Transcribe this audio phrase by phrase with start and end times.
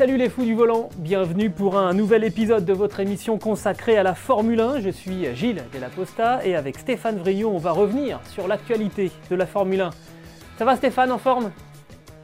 [0.00, 4.02] Salut les fous du volant, bienvenue pour un nouvel épisode de votre émission consacrée à
[4.02, 4.80] la Formule 1.
[4.80, 9.44] Je suis Gilles Delaposta et avec Stéphane Vrillon, on va revenir sur l'actualité de la
[9.44, 9.90] Formule 1.
[10.56, 11.52] Ça va Stéphane, en forme?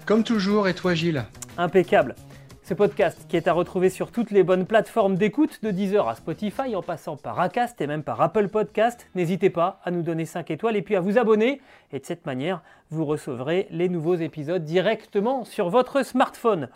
[0.06, 1.26] Comme toujours, et toi Gilles?
[1.58, 2.14] Impeccable.
[2.62, 6.14] Ce podcast qui est à retrouver sur toutes les bonnes plateformes d'écoute, de Deezer à
[6.14, 9.06] Spotify, en passant par Acast et même par Apple Podcast.
[9.14, 11.60] N'hésitez pas à nous donner 5 étoiles et puis à vous abonner.
[11.92, 16.70] Et de cette manière, vous recevrez les nouveaux épisodes directement sur votre smartphone.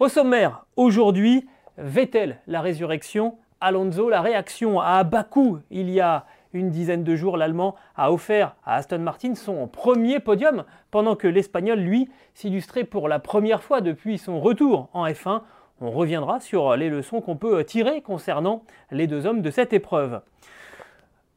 [0.00, 1.46] Au sommaire, aujourd'hui,
[1.78, 5.60] Vettel, la résurrection, Alonso, la réaction à Bakou.
[5.70, 10.18] Il y a une dizaine de jours, l'Allemand a offert à Aston Martin son premier
[10.18, 15.42] podium, pendant que l'Espagnol, lui, s'illustrait pour la première fois depuis son retour en F1.
[15.80, 20.22] On reviendra sur les leçons qu'on peut tirer concernant les deux hommes de cette épreuve.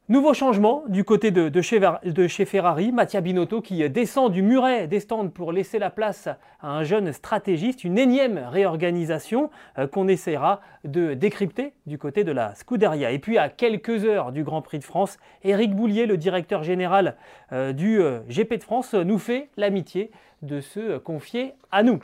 [0.09, 5.27] Nouveau changement du côté de, chez, Ferrari, Mattia Binotto qui descend du muret des stands
[5.27, 6.30] pour laisser la place
[6.61, 12.31] à un jeune stratégiste, une énième réorganisation euh, qu'on essaiera de décrypter du côté de
[12.31, 13.11] la Scuderia.
[13.11, 17.17] Et puis à quelques heures du Grand Prix de France, Éric Boulier, le directeur général
[17.52, 22.00] euh, du euh, GP de France, nous fait l'amitié de se confier à nous.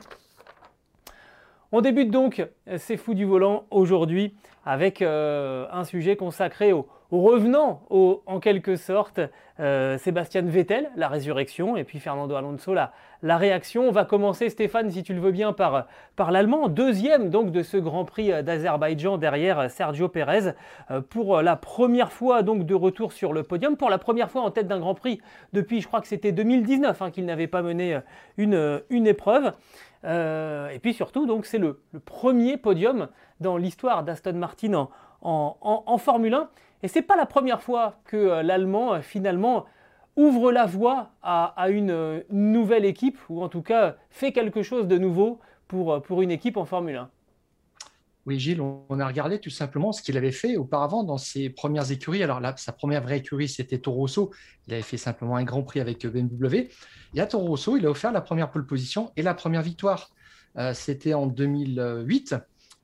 [1.72, 6.88] On débute donc ces fous du volant aujourd'hui avec un sujet consacré au,
[7.22, 9.20] revenant en quelque sorte
[9.60, 12.92] euh, Sébastien Vettel, la résurrection, et puis Fernando Alonso, la,
[13.38, 13.88] réaction.
[13.88, 15.86] On va commencer, Stéphane, si tu le veux bien, par,
[16.32, 20.54] l'Allemand, deuxième donc de ce Grand Prix d'Azerbaïdjan derrière Sergio Pérez,
[20.90, 24.42] euh, pour la première fois donc de retour sur le podium, pour la première fois
[24.42, 25.22] en tête d'un Grand Prix
[25.54, 28.00] depuis, je crois que c'était 2019, hein, qu'il n'avait pas mené
[28.38, 29.52] une, épreuve.
[30.04, 33.08] Euh, et puis surtout, donc c'est le, premier podium
[33.40, 34.90] dans l'histoire d'Aston Martin
[35.22, 36.50] en Formule 1.
[36.84, 39.66] Et ce n'est pas la première fois que euh, l'Allemand, euh, finalement,
[40.18, 44.88] ouvre la voie à, une euh, nouvelle équipe, ou en tout cas fait quelque chose
[44.88, 47.10] de nouveau pour, pour une équipe en Formule 1.
[48.26, 51.92] Oui, Gilles, on a regardé tout simplement ce qu'il avait fait auparavant dans ses premières
[51.92, 52.24] écuries.
[52.24, 54.32] Alors là, sa première vraie écurie, c'était Toro Rosso.
[54.68, 56.70] Il avait fait simplement un Grand Prix avec BMW.
[57.16, 60.10] Et à Toro Rosso, il a offert la première pole position et la première victoire.
[60.74, 62.36] c'était en 2008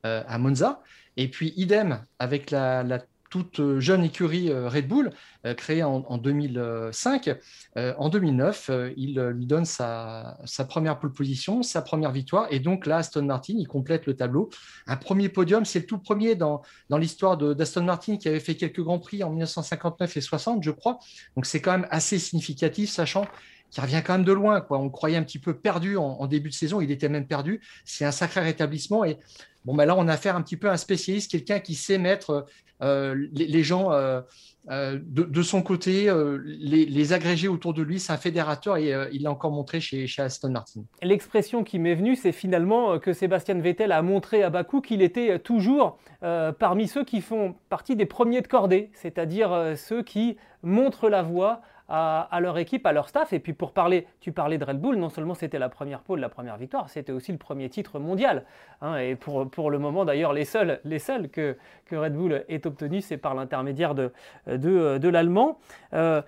[0.04, 0.82] à Monza.
[1.16, 5.12] Et puis, idem avec la, la toute euh, jeune écurie euh, Red Bull,
[5.46, 7.38] euh, créée en, 2005.
[7.76, 12.48] en 2009, il lui donne sa, première pole position, sa première victoire.
[12.52, 14.50] Et donc là, Aston Martin, il complète le tableau.
[14.88, 18.56] Un premier podium, c'est le tout premier dans, dans l'histoire d'Aston Martin qui avait fait
[18.56, 21.00] quelques grands prix en 1959 et 60, je crois.
[21.36, 23.26] Donc c'est quand même assez significatif, sachant
[23.72, 24.62] qu'il revient quand même de loin.
[24.62, 24.80] Quoi.
[24.80, 27.62] On croyait un petit peu perdu en, début de saison, il était même perdu.
[27.86, 29.06] C'est un sacré rétablissement.
[29.06, 29.18] Et
[29.66, 31.98] bon, ben là, on a affaire un petit peu à un spécialiste, quelqu'un qui sait
[31.98, 32.46] mettre
[32.82, 34.22] euh, les, gens euh,
[34.70, 36.10] euh, de, son côté,
[36.46, 40.22] les, agrégés autour de lui, c'est un fédérateur et il l'a encore montré chez, chez
[40.22, 40.82] Aston Martin.
[41.02, 45.40] L'expression qui m'est venue, c'est finalement que Sébastien Vettel a montré à Bakou qu'il était
[45.40, 51.22] toujours parmi ceux qui font partie des premiers de cordée, c'est-à-dire ceux qui montrent la
[51.22, 53.34] voie à, leur équipe, à leur staff.
[53.34, 56.20] Et puis pour parler, tu parlais de Red Bull, non seulement c'était la première pole,
[56.20, 58.46] la première victoire, c'était aussi le premier titre mondial.
[58.82, 58.98] Hein.
[58.98, 62.66] et pour, pour, le moment d'ailleurs, les seuls, les seuls que, que Red Bull ait
[62.66, 64.12] obtenus, c'est par l'intermédiaire de,
[64.48, 65.58] de, l'Allemand.
[65.94, 66.22] Euh,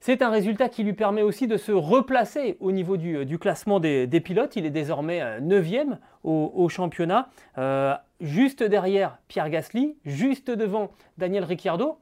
[0.00, 3.80] c'est un résultat qui lui permet aussi de se replacer au niveau du, du classement
[3.80, 4.54] des, des, pilotes.
[4.54, 7.28] Il est désormais 9e euh, au, au championnat,
[7.58, 11.98] euh, juste derrière Pierre Gasly, juste devant Daniel Ricciardo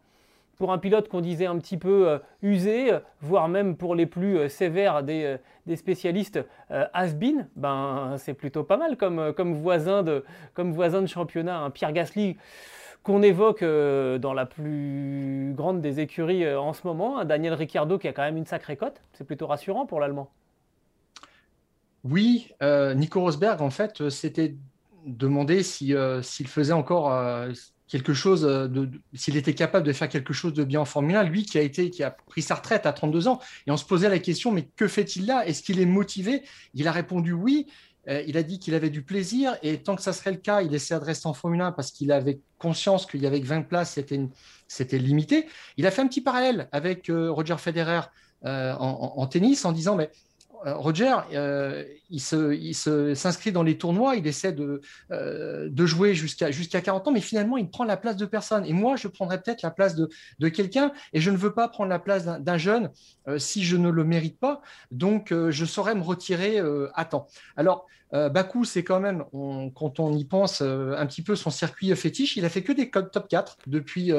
[0.57, 4.39] pour un pilote qu'on disait un petit peu euh, usé, voire même pour les plus
[4.39, 5.39] euh, sévères des,
[5.69, 6.41] euh, spécialistes
[6.71, 10.25] has-been, ben, c'est plutôt pas mal comme, voisin, de,
[11.07, 11.59] championnat.
[11.59, 12.37] Un Pierre Gasly
[13.03, 18.09] qu'on évoque dans la plus grande des écuries en ce moment, un Daniel Ricciardo qui
[18.09, 20.31] a quand même une sacrée cote, c'est plutôt rassurant pour l'Allemand.
[22.05, 22.51] Oui,
[22.95, 24.55] Nico Rosberg, en fait, s'était
[25.07, 25.97] demandé s'il
[26.47, 27.11] faisait encore
[27.89, 31.17] quelque chose euh, de, s'il était capable de faire quelque chose de bien en Formule
[31.17, 33.77] 1, lui qui a été qui a pris sa retraite à 32 ans et on
[33.77, 35.47] se posait la question mais que fait-il là?
[35.47, 36.43] Est-ce qu'il est motivé?
[36.75, 37.67] Il a répondu oui.
[38.07, 40.75] il a dit qu'il avait du plaisir et tant que ça serait le cas, il
[40.75, 43.63] essaie de rester en Formule 1 parce qu'il avait conscience qu'il y avait que 20
[43.63, 43.99] places,
[44.69, 45.47] c'était limité.
[45.77, 48.01] Il a fait un petit parallèle avec Roger Federer
[48.45, 50.34] en, tennis en disant mais euh,
[50.65, 54.81] Roger, euh, il s'inscrit dans les tournois, il essaie de,
[55.11, 58.65] euh, jouer jusqu'à 40 ans, mais finalement, il prend la place de personne.
[58.65, 61.91] Et moi, je prendrais peut-être la place de, quelqu'un, et je ne veux pas prendre
[61.91, 62.91] la place d'un jeune
[63.39, 64.63] si je ne le mérite pas.
[64.91, 66.61] Donc, je saurais me retirer
[66.95, 67.27] à temps.
[67.57, 69.25] Alors, euh, Bakou, c'est quand même,
[69.75, 72.37] quand on y pense, euh, un petit peu son circuit fétiche.
[72.37, 74.13] Il a fait que des top 4 depuis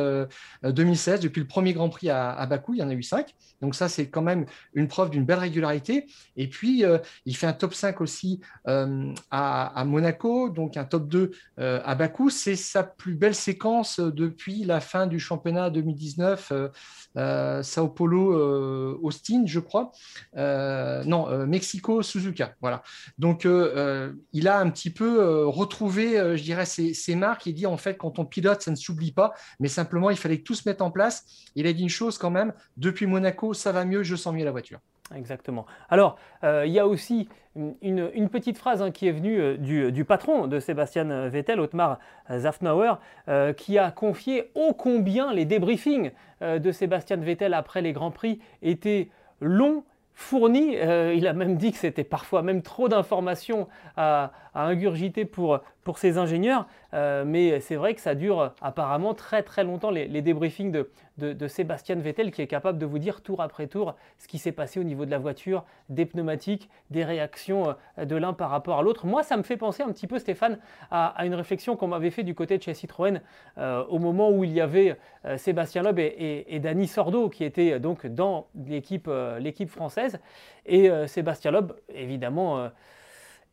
[0.64, 3.34] 2016, euh, depuis le premier Grand Prix à, Bakou, il y en a eu 5.
[3.62, 6.08] Donc ça, c'est quand même une preuve d'une belle régularité.
[6.36, 6.84] Et puis,
[7.26, 12.30] il fait un top 5 aussi à, Monaco, donc un top 2 à Bakou.
[12.30, 16.52] C'est sa plus belle séquence depuis la fin du championnat 2019,
[17.62, 19.92] Sao Paulo, Austin, je crois.
[20.36, 22.56] non, Mexico, Suzuka.
[22.62, 22.84] Voilà.
[23.18, 23.46] Donc,
[23.86, 27.46] euh, il a un petit peu euh, retrouvé, euh, je dirais, ses, marques.
[27.46, 30.40] Il dit en fait, quand on pilote, ça ne s'oublie pas, mais simplement, il fallait
[30.40, 31.26] que tout se mette en place.
[31.56, 34.46] Il a dit une chose quand même depuis Monaco, ça va mieux, je sens mieux
[34.46, 34.80] la voiture.
[35.16, 35.68] Exactement.
[35.90, 40.60] Alors, il y a aussi une, petite phrase hein, qui est venue du, patron de
[40.60, 42.00] Sébastien Vettel, Otmar
[42.32, 42.96] Zafnauer,
[43.56, 46.10] qui a confié ô combien les débriefings
[46.42, 49.12] de Sébastien Vettel après les Grands Prix étaient
[49.42, 49.84] longs
[50.16, 50.78] fourni.
[50.78, 53.68] Euh, il a même dit que c'était parfois même trop d'informations
[53.98, 54.32] à,
[54.64, 56.68] ingurgiter pour, pour ingénieurs.
[56.94, 61.48] Euh, mais c'est vrai que ça dure apparemment très très longtemps les, débriefings de, de,
[61.48, 64.80] Sébastien Vettel qui est capable de vous dire tour après tour ce qui s'est passé
[64.80, 68.82] au niveau de la voiture, des pneumatiques, des réactions euh, de l'un par rapport à
[68.82, 69.06] l'autre.
[69.06, 70.60] Moi, ça me fait penser un petit peu, Stéphane,
[70.90, 73.22] à, une réflexion qu'on m'avait fait du côté de chez Citroën
[73.58, 74.98] au moment où il y avait
[75.38, 80.20] Sébastien Loeb et, et, Sordo qui étaient donc dans l'équipe française.
[80.66, 82.70] Et euh, Sébastien Loeb, évidemment, euh,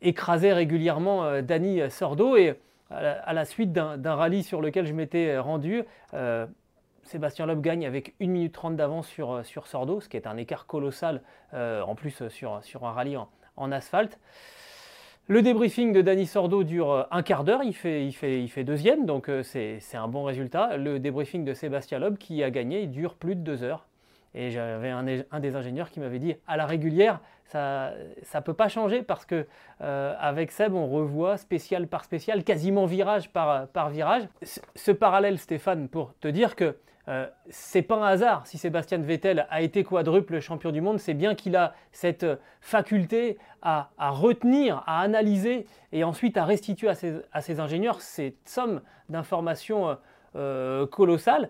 [0.03, 2.37] écrasait régulièrement euh, Dany Sordo.
[2.37, 2.55] Et
[2.89, 5.83] à la, suite d'un rallye sur lequel je m'étais rendu,
[7.01, 10.37] Sébastien Loeb gagne avec 1 minute 30 d'avance sur, sur Sordo, ce qui est un
[10.37, 11.23] écart colossal,
[11.53, 13.17] en plus sur, un rallye
[13.57, 14.19] en, asphalte.
[15.27, 20.07] Le débriefing de Dany Sordo dure un quart d'heure, il fait, deuxième, donc c'est un
[20.07, 20.77] bon résultat.
[20.77, 23.87] Le débriefing de Sébastien Loeb, qui a gagné, dure plus de deux heures.
[24.35, 27.93] Et j'avais un, des ingénieurs qui m'avait dit à la régulière, ça
[28.35, 29.45] ne peut pas changer parce que
[29.81, 34.23] euh, avec Seb, on revoit spécial par spécial, quasiment virage par, par virage.
[34.75, 36.75] Ce, parallèle, Stéphane, pour te dire que
[37.09, 41.13] euh, c'est pas un hasard si Sébastien Vettel a été quadruple champion du monde, c'est
[41.13, 42.25] bien qu'il a cette
[42.61, 48.47] faculté à, retenir, à analyser et ensuite à restituer à ses, à ses ingénieurs cette
[48.47, 49.97] somme d'informations
[50.35, 51.49] euh, colossales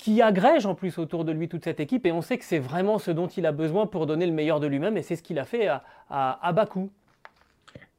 [0.00, 2.58] qui agrège en plus autour de lui toute cette équipe et on sait que c'est
[2.58, 5.22] vraiment ce dont il a besoin pour donner le meilleur de lui-même et c'est ce
[5.22, 6.90] qu'il a fait à, à, Bakou.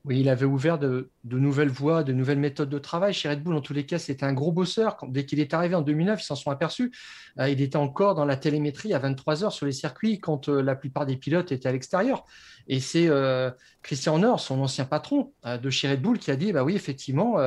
[0.03, 3.13] Oui, il avait ouvert de, nouvelles voies, de nouvelles méthodes de travail.
[3.13, 4.98] Chez Red Bull, en tous les cas, c'était un gros bosseur.
[5.07, 6.92] dès qu'il est arrivé en 2009, ils s'en sont aperçus.
[7.39, 10.63] Euh, il était encore dans la télémétrie à 23 heures sur les circuits quand euh,
[10.63, 12.25] la plupart des pilotes étaient à l'extérieur.
[12.68, 13.51] Et c'est euh,
[13.83, 17.38] Christian Horner, son ancien patron de chez Red Bull, qui a dit bah oui, effectivement,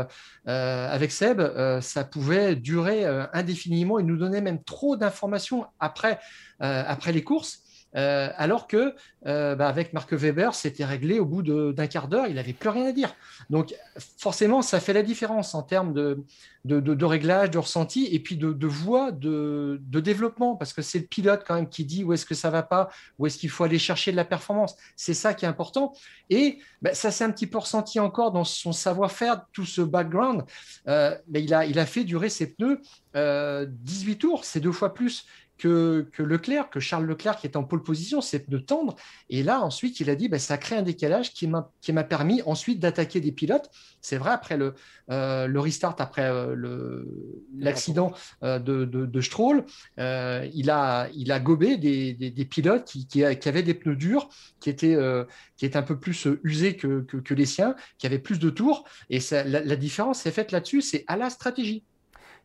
[0.44, 1.40] avec Seb,
[1.80, 3.98] ça pouvait durer indéfiniment.
[3.98, 6.18] Il nous donnait même trop d'informations après
[6.60, 7.63] les courses.
[7.96, 8.94] Euh, alors que
[9.26, 12.68] euh, bah, avec Marc Weber, c'était réglé au bout d'un quart d'heure, il n'avait plus
[12.68, 13.14] rien à dire.
[13.50, 13.74] Donc
[14.18, 16.24] forcément, ça fait la différence en termes de,
[16.64, 21.44] de, réglage, de ressenti, et puis de, voie de, développement, parce que c'est le pilote
[21.46, 23.78] quand même qui dit où est-ce que ça va pas, où est-ce qu'il faut aller
[23.78, 24.76] chercher de la performance.
[24.96, 25.94] C'est ça qui est important.
[26.30, 30.44] Et bah, ça s'est un petit peu ressenti encore dans son savoir-faire, tout ce background.
[30.88, 31.16] Euh,
[31.52, 32.80] a, il a fait durer ses pneus
[33.14, 35.26] 18 tours, c'est deux fois plus
[35.58, 38.96] que, Leclerc, que Charles Leclerc qui est en pole position, c'est de tendre.
[39.30, 42.80] Et là, ensuite, il a dit, ben, ça crée un décalage qui m'a permis ensuite
[42.80, 43.70] d'attaquer des pilotes.
[44.00, 44.74] C'est vrai, après le,
[45.10, 47.04] euh, restart, après euh,
[47.56, 49.64] l'accident euh, de, de, Stroll,
[49.96, 54.28] il, a, il a gobé des, des, pilotes qui, qui, avaient des pneus durs,
[54.60, 54.98] qui étaient,
[55.56, 58.84] qui étaient un peu plus usés que, que, les siens, qui avaient plus de tours.
[59.08, 61.82] Et la, la différence est faite là-dessus, c'est à la stratégie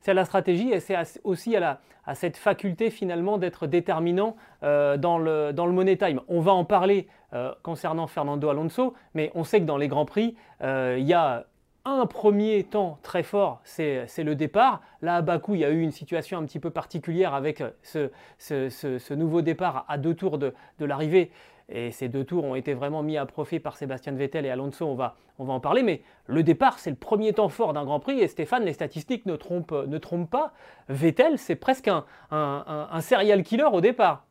[0.02, 1.80] c'est à la stratégie et c'est aussi à,
[2.14, 6.22] cette faculté finalement d'être déterminant euh, dans, le, dans le money time.
[6.28, 10.06] On va en parler euh, concernant Fernando Alonso, mais on sait que dans les Grands
[10.06, 11.46] Prix, euh, il y a
[11.86, 14.82] un premier temps très fort, c'est le départ.
[15.02, 18.10] Là, à Bakou, il y a eu une situation un petit peu particulière avec ce,
[18.38, 21.32] ce, ce, nouveau départ à deux tours de, de l'arrivée
[21.72, 24.86] et ces deux tours ont été vraiment mis à profit par Sébastien Vettel et Alonso,
[24.86, 25.84] on va, on va en parler.
[25.84, 28.20] Mais le départ, c'est le premier temps fort d'un Grand Prix.
[28.20, 30.54] Et Stéphane, les statistiques ne trompent, ne pas.
[30.90, 34.26] Vettel, c'est presque un, un, serial killer au départ.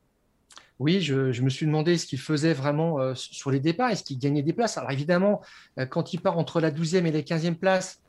[0.81, 3.91] Oui, je, me suis demandé ce qu'il faisait vraiment sur les départs.
[3.91, 4.77] Est-ce qu'il gagnait des places?
[4.77, 5.41] Alors évidemment,
[5.91, 8.01] quand il part entre la 12e et la 15e place,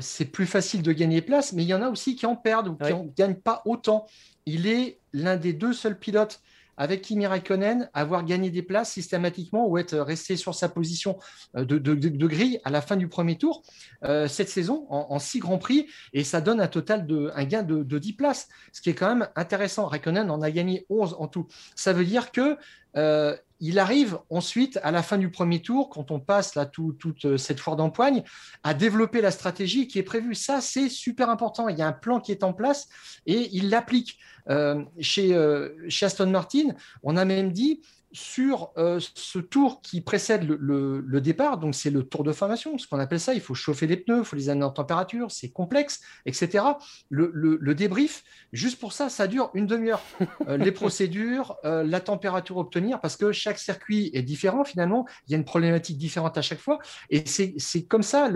[0.00, 2.36] c'est plus facile de gagner des places, mais il y en a aussi qui en
[2.36, 4.06] perdent ou qui ne gagnent pas autant.
[4.46, 6.40] Il est l'un des deux seuls pilotes
[6.76, 11.18] avec Kimi Raikkonen, avoir gagné des places systématiquement ou être resté sur sa position
[11.56, 13.62] euh, de, grille à la fin du premier tour
[14.04, 17.62] euh, cette saison en, six grands prix et ça donne un total de un gain
[17.62, 19.86] de, 10 places, ce qui est quand même intéressant.
[19.86, 21.46] Raikkonen en a gagné 11 en tout.
[21.76, 22.56] Ça veut dire que
[22.96, 27.60] euh, il arrive ensuite, à la fin du premier tour, quand on passe toute cette
[27.60, 28.24] foire d'empoigne,
[28.64, 30.34] à développer la stratégie qui est prévue.
[30.34, 31.68] Ça, c'est super important.
[31.68, 32.88] Il y a un plan qui est en place
[33.24, 34.18] et il l'applique.
[34.50, 37.80] Euh, chez, euh, chez, Aston Martin, on a même dit
[38.12, 42.86] sur euh, ce tour qui précède le, départ, donc c'est le tour de formation, ce
[42.86, 45.50] qu'on appelle ça, il faut chauffer les pneus, il faut les amener en température, c'est
[45.50, 46.64] complexe, etc.
[47.10, 50.02] Le, débrief, juste pour ça, ça dure une demi-heure.
[50.48, 55.34] les procédures, la température à obtenir, parce que chaque circuit est différent finalement, il y
[55.34, 56.78] a une problématique différente à chaque fois,
[57.10, 58.30] et c'est comme ça,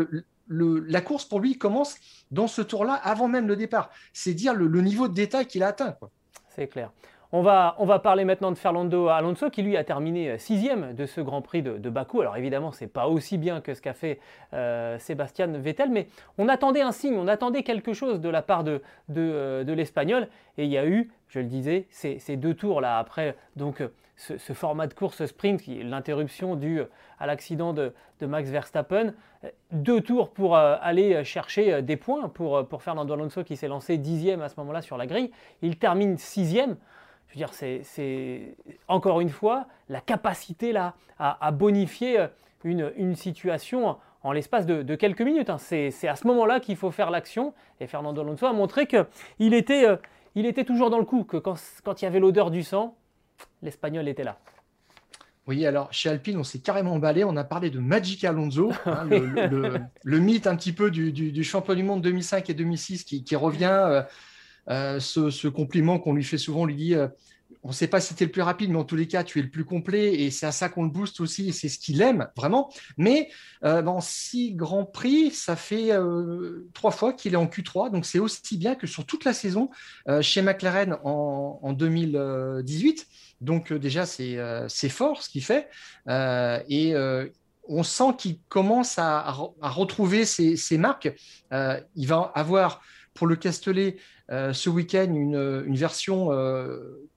[0.48, 1.96] la course pour lui commence
[2.30, 3.90] dans ce tour-là avant même le départ.
[4.12, 5.96] C'est dire le, niveau de détail qu'il a atteint.
[6.54, 6.92] C'est clair.
[7.38, 10.94] On va, on va, parler maintenant de Fernando Alonso qui lui a terminé euh, sixième
[10.94, 12.22] de ce Grand Prix de, Bakou.
[12.22, 14.20] Alors évidemment, ce n'est pas aussi bien que ce qu'a fait
[14.54, 16.06] euh, Sébastien Vettel, mais
[16.38, 20.28] on attendait un signe, on attendait quelque chose de la part de, de, euh, l'Espagnol.
[20.56, 23.82] Et il y a eu, je le disais, ces, deux tours là après donc
[24.16, 26.80] ce, format de course sprint, l'interruption due
[27.18, 29.12] à l'accident de, Max Verstappen.
[29.72, 34.40] Deux tours pour aller chercher des points pour, pour Fernando Alonso qui s'est lancé dixième
[34.40, 35.30] à ce moment-là sur la grille.
[35.60, 36.76] Il termine sixième.
[37.28, 38.56] Je veux dire, c'est
[38.88, 42.26] encore une fois la capacité là à, bonifier
[42.64, 45.50] une, une, situation en l'espace de, quelques minutes.
[45.50, 45.58] Hein.
[45.58, 47.54] C'est à ce moment-là qu'il faut faire l'action.
[47.80, 49.96] Et Fernando Alonso a montré qu'il était, euh,
[50.34, 51.54] il était toujours dans le coup, que quand,
[51.84, 52.96] quand il y avait l'odeur du sang,
[53.62, 54.38] l'Espagnol était là.
[55.46, 57.22] Oui, alors chez Alpine, on s'est carrément emballé.
[57.22, 61.84] On a parlé de Magic Alonso, hein, le, mythe un petit peu du, champion du
[61.84, 63.66] monde 2005 et 2006 qui, revient.
[63.70, 64.02] Euh,
[64.68, 67.08] euh, ce, compliment qu'on lui fait souvent, on lui dit euh,
[67.62, 69.24] on ne sait pas si tu es le plus rapide, mais en tous les cas,
[69.24, 71.52] tu es le plus complet et c'est à ça qu'on le booste aussi.
[71.52, 72.72] C'est ce qu'il aime vraiment.
[72.96, 73.28] Mais
[73.64, 77.90] euh, dans six grands prix, ça fait euh, trois fois qu'il est en Q3.
[77.90, 79.70] Donc c'est aussi bien que sur toute la saison
[80.20, 83.06] chez McLaren en, 2018.
[83.40, 85.68] Donc déjà, c'est fort ce qu'il fait.
[86.08, 86.94] et
[87.68, 91.12] on sent qu'il commence à, retrouver ses, marques.
[91.50, 92.80] il va avoir
[93.16, 93.96] pour le Castellet
[94.28, 96.30] ce week-end une, version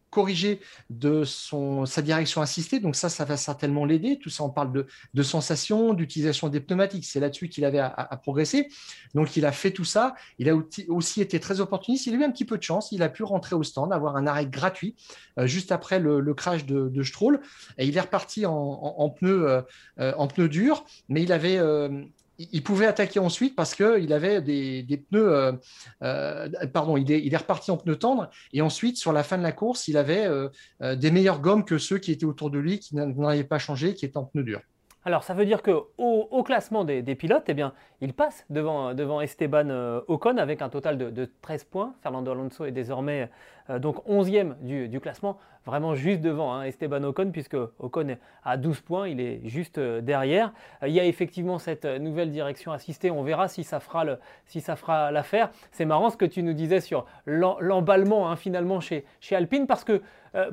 [0.09, 2.79] corriger de son, sa direction assistée.
[2.79, 4.19] Donc ça, ça va certainement l'aider.
[4.19, 7.05] Tout ça, on parle de, de sensations, d'utilisation des pneumatiques.
[7.05, 8.69] C'est là-dessus qu'il avait à, progresser.
[9.13, 10.15] Donc il a fait tout ça.
[10.37, 10.55] Il a
[10.87, 12.07] aussi été très opportuniste.
[12.07, 12.91] Il a eu un petit peu de chance.
[12.91, 14.95] Il a pu rentrer au stand, avoir un arrêt gratuit
[15.37, 17.39] euh, juste après le, crash de, Stroll.
[17.77, 19.61] Et il est reparti en, en, pneu, euh,
[19.99, 21.59] euh, en pneu dur, mais il avait
[22.39, 25.33] il pouvait attaquer ensuite parce qu'il avait des, pneus.
[25.33, 25.51] Euh,
[26.03, 28.29] euh, pardon, il est, reparti en pneus tendres.
[28.53, 30.49] Et ensuite, sur la fin de la course, il avait euh,
[30.95, 34.05] des meilleures gommes que ceux qui étaient autour de lui, qui n'avaient pas changé, qui
[34.05, 34.61] étaient en pneus durs.
[35.09, 39.69] Alors ça veut dire qu'au au classement des, pilotes, eh bien, il passe devant, Esteban
[39.71, 41.95] euh, Ocon avec un total de, 13 points.
[42.03, 43.27] Fernando Alonso est désormais
[43.71, 48.81] euh, donc 11e du, classement, vraiment juste devant hein, Esteban Ocon, puisque Ocon a 12
[48.81, 50.53] points, il est juste euh, derrière.
[50.85, 54.05] il y a effectivement cette nouvelle direction assistée, on verra si ça fera,
[54.45, 55.49] si ça fera l'affaire.
[55.71, 59.83] C'est marrant ce que tu nous disais sur l'emballement hein, finalement chez, chez Alpine, parce
[59.83, 60.03] que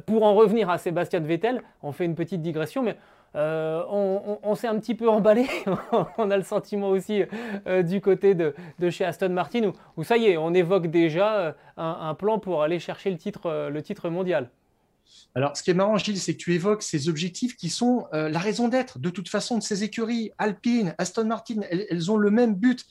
[0.06, 2.96] pour en revenir à Sébastien Vettel, on fait une petite digression, mais
[3.35, 3.83] euh,
[4.42, 5.47] on, s'est un petit peu emballé.
[6.18, 7.23] on a le sentiment aussi
[7.66, 8.54] euh, du côté de,
[8.90, 12.78] chez Aston Martin où, ça y est, on évoque déjà euh, un, plan pour aller
[12.78, 14.50] chercher le titre, mondial.
[15.35, 18.38] Alors, ce qui est marrant, Gilles, c'est que tu évoques ces objectifs qui sont la
[18.38, 20.30] raison d'être, de toute façon, de ces écuries.
[20.38, 22.85] Alpine, Aston Martin, elles, elles, ont le même but.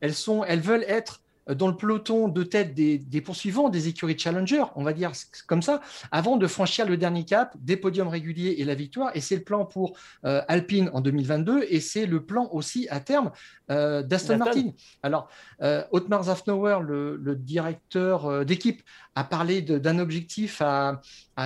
[0.00, 4.64] Elles, sont, elles veulent être dans le peloton de tête des, poursuivants, des écuries Challenger,
[4.76, 5.12] on va dire
[5.46, 5.80] comme ça,
[6.10, 9.10] avant de franchir le dernier cap des podiums réguliers et la victoire.
[9.14, 13.00] Et c'est le plan pour euh, Alpine en 2022 et c'est le plan aussi à
[13.00, 13.30] terme
[13.72, 14.70] euh, d'Aston Martin.
[15.02, 15.28] Alors,
[15.62, 18.82] euh, Otmar Zafnauer, le, directeur euh, d'équipe,
[19.14, 21.00] a parlé d'un objectif à,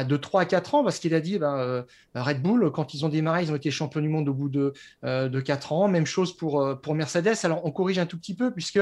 [0.04, 3.08] de 3 à 4 ans parce qu'il a dit ben, Red Bull, quand ils ont
[3.08, 5.88] démarré, ils ont été champions du monde au bout de, de 4 ans.
[5.88, 7.35] Même chose pour, pour Mercedes.
[7.44, 8.80] Alors, on corrige un tout petit peu puisque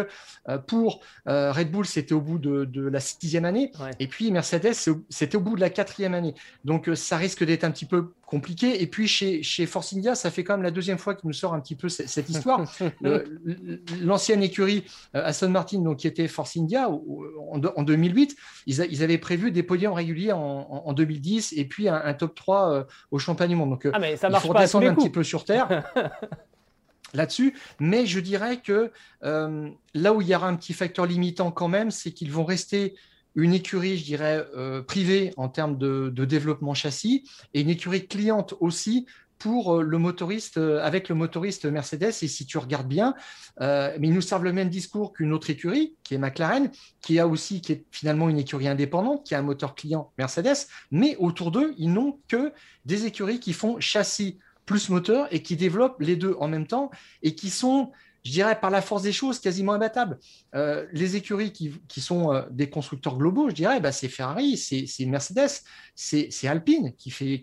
[0.67, 3.73] pour Red Bull, c'était au bout de, la sixième année.
[3.99, 4.75] Et puis Mercedes,
[5.09, 6.35] c'était au bout de la quatrième année.
[6.65, 8.83] Donc ça risque d'être un petit peu compliqué.
[8.83, 11.35] Et puis chez, chez Force India, ça fait quand même la deuxième fois qu'il nous
[11.35, 12.65] sort un petit peu cette, histoire.
[14.01, 19.63] L'ancienne écurie Aston Martin, donc, qui était Force India en, 2008, ils, avaient prévu des
[19.63, 23.71] podiums réguliers en, 2010 et puis un, top 3 au championnat du monde.
[23.71, 25.85] Donc ah, mais ça marche il faut redescendre un petit peu sur Terre.
[27.15, 27.55] là-dessus.
[27.81, 28.91] Mais je dirais que
[29.23, 32.45] euh, là où il y aura un petit facteur limitant quand même, c'est qu'ils vont
[32.45, 32.95] rester
[33.35, 38.55] une écurie, je dirais, euh, privée en termes de, développement châssis et une écurie cliente
[38.61, 39.07] aussi
[39.39, 42.15] pour euh, le motoriste, avec le motoriste Mercedes.
[42.23, 43.15] Et si tu regardes bien,
[43.61, 47.61] ils nous servent le même discours qu'une autre écurie, qui est McLaren, qui a aussi,
[47.61, 51.75] qui est finalement une écurie indépendante, qui a un moteur client Mercedes, mais autour d'eux,
[51.79, 52.53] ils n'ont que
[52.85, 56.91] des écuries qui font châssis plus moteur et qui développent les deux en même temps
[57.23, 57.93] et qui sont,
[58.25, 60.19] je dirais, par la force des choses, quasiment imbattables.
[60.55, 65.05] Euh, les écuries qui, sont euh, des constructeurs globaux, je dirais, bah, c'est Ferrari, c'est
[65.05, 65.63] Mercedes,
[65.95, 67.41] c'est Alpine qui fait,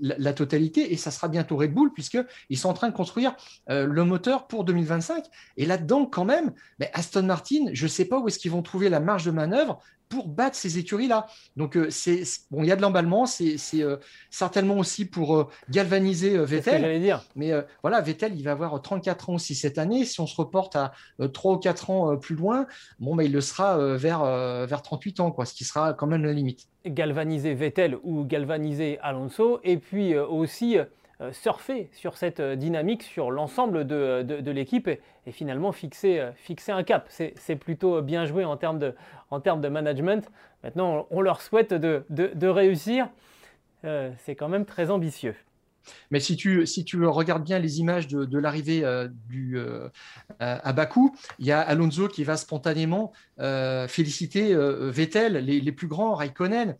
[0.00, 3.34] la, totalité et ça sera bientôt Red Bull puisqu'ils sont en train de construire
[3.70, 5.24] euh, le moteur pour 2025.
[5.56, 6.52] Et là-dedans, quand même,
[6.92, 9.80] Aston Martin, je ne sais pas où est-ce qu'ils vont trouver la marge de manœuvre
[10.08, 11.26] pour battre ces écuries-là.
[11.56, 13.96] Donc, euh, c'est bon, il y a de l'emballement, c'est euh,
[14.30, 17.00] certainement aussi pour euh, galvaniser Vettel.
[17.00, 17.24] dire.
[17.34, 20.04] Mais voilà, Vettel, il va avoir 34 ans aussi cette année.
[20.04, 20.92] Si on se reporte à
[21.32, 22.66] 3 ou 4 ans plus loin,
[23.00, 24.24] bon, bah, il le sera vers,
[24.66, 26.68] vers 38 ans, quoi, ce qui sera quand même la limite.
[26.86, 30.78] Galvaniser Vettel ou galvaniser Alonso, et puis aussi
[31.32, 35.00] surfer sur cette euh, dynamique sur l'ensemble de, de, l'équipe et,
[35.32, 36.32] finalement fixer, euh,
[36.68, 37.06] un cap.
[37.08, 40.30] C'est plutôt bien joué en termes de, management.
[40.62, 43.08] Maintenant, on leur souhaite de réussir.
[44.18, 45.36] C'est quand même très ambitieux.
[46.10, 49.88] Mais si tu, si tu regardes bien les images de, l'arrivée euh, du euh,
[50.40, 56.14] à Bakou, il y a Alonso qui va spontanément euh, féliciter Vettel, les, plus grands,
[56.14, 56.76] Raikkonen,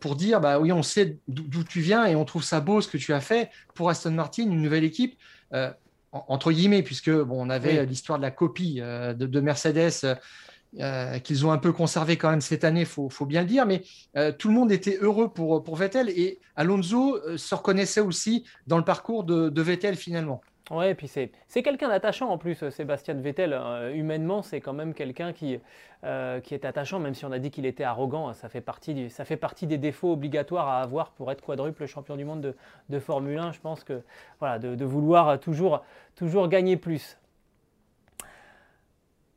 [0.00, 2.88] pour dire bah oui, on sait d'où tu viens et on trouve ça beau ce
[2.88, 5.16] que tu as fait pour Aston Martin, une nouvelle équipe
[6.12, 10.18] entre guillemets, puisque bon, on avait l'histoire de la copie de, de, Mercedes
[10.80, 13.66] euh, qu'ils ont un peu conservé quand même cette année, il faut, bien le dire,
[13.66, 13.82] mais
[14.16, 18.78] euh, tout le monde était heureux pour, Vettel et Alonso euh, se reconnaissait aussi dans
[18.78, 20.40] le parcours de, Vettel finalement.
[20.70, 21.30] Ouais, et puis c'est,
[21.62, 23.52] quelqu'un d'attachant en plus, Sébastien Vettel.
[23.94, 25.58] humainement, c'est quand même quelqu'un qui,
[26.42, 28.32] qui est attachant, même si on a dit qu'il était arrogant.
[28.32, 32.16] Ça fait, partie ça fait partie des défauts obligatoires à avoir pour être quadruple champion
[32.16, 32.56] du monde de,
[32.88, 33.52] de Formule 1.
[33.52, 34.00] Je pense que
[34.38, 35.84] voilà, de, de vouloir toujours,
[36.16, 37.18] toujours gagner plus.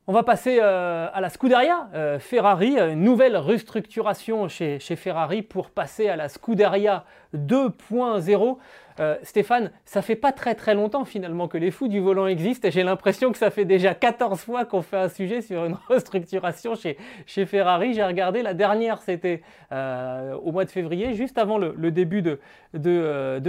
[0.08, 5.72] On va passer euh, à la Scuderia euh, Ferrari, une nouvelle restructuration chez, Ferrari pour
[5.72, 8.58] passer à la Scuderia 2.0.
[9.00, 12.68] Euh, Stéphane, ça fait pas très très longtemps finalement que les fous du volant existent
[12.68, 15.76] et j'ai l'impression que ça fait déjà 14 fois qu'on fait un sujet sur une
[15.90, 17.96] restructuration chez, Ferrari.
[17.96, 19.42] J'ai regardé, la dernière c'était
[19.72, 22.40] au mois de février, juste avant le, début de,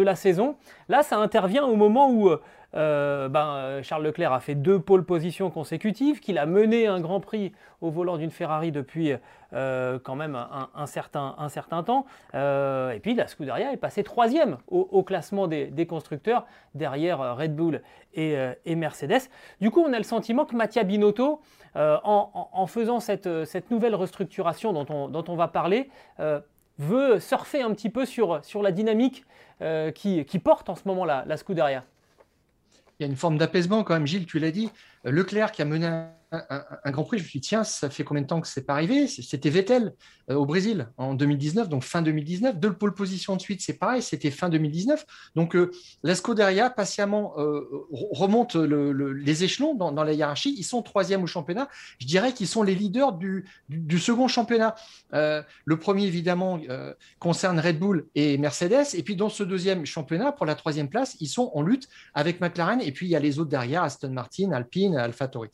[0.01, 0.57] la saison.
[0.88, 2.31] Là, ça intervient au moment où
[2.74, 7.00] euh, ben, euh, Charles Leclerc a fait deux pôles positions consécutives, qu'il a mené un
[7.00, 9.12] Grand Prix au volant d'une Ferrari depuis
[9.52, 10.37] euh, quand même
[10.74, 12.07] un, certain, un certain, temps.
[12.35, 17.83] et puis la Scuderia est passée troisième au, classement des, constructeurs, derrière Red Bull
[18.14, 19.29] et, Mercedes.
[19.61, 21.40] Du coup, on a le sentiment que Mattia Binotto,
[21.74, 25.90] en, faisant cette, cette, nouvelle restructuration dont on, dont on va parler,
[26.79, 29.24] veut surfer un petit peu sur, sur la dynamique
[29.94, 31.85] qui, qui, porte en ce moment la, la Scuderia
[32.98, 34.70] il y a une forme d'apaisement quand même, Gilles, tu l'as dit.
[35.04, 35.87] Leclerc qui a mené
[36.49, 38.64] un Grand Prix, je me suis dit, tiens, ça fait combien de temps que c'est
[38.64, 39.07] pas arrivé?
[39.07, 39.92] C'était Vettel
[40.31, 42.59] euh, au Brésil en 2019, donc fin 2019.
[42.59, 45.07] Deux pole position de suite, c'est pareil, c'était fin 2019.
[45.37, 45.70] Donc euh,
[46.03, 47.61] la patiemment euh,
[48.11, 50.55] remonte les échelons dans, la hiérarchie.
[50.59, 51.68] Ils sont troisième au championnat.
[52.01, 53.44] Je dirais qu'ils sont les leaders du,
[53.99, 54.75] second championnat.
[55.12, 56.61] le premier, évidemment,
[57.18, 58.94] concerne Red Bull et Mercedes.
[58.94, 62.40] Et puis dans ce deuxième championnat, pour la troisième place, ils sont en lutte avec
[62.40, 62.81] McLaren.
[62.81, 65.51] Et puis il y a les autres derrière, Aston Martin, Alpine, AlphaTauri.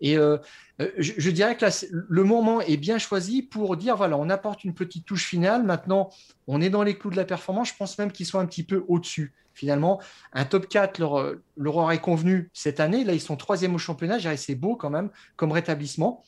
[0.00, 0.38] Et euh,
[0.80, 4.74] euh, je, dirais que le moment est bien choisi pour dire voilà, on apporte une
[4.74, 5.62] petite touche finale.
[5.62, 6.10] Maintenant,
[6.46, 7.68] on est dans les clous de la performance.
[7.68, 9.32] Je pense même qu'ils sont un petit peu au-dessus.
[9.54, 10.02] Finalement,
[10.34, 13.04] un top 4 leur, leur, aurait convenu cette année.
[13.04, 14.18] Là, ils sont troisième au championnat.
[14.36, 16.22] C'est beau quand même comme rétablissement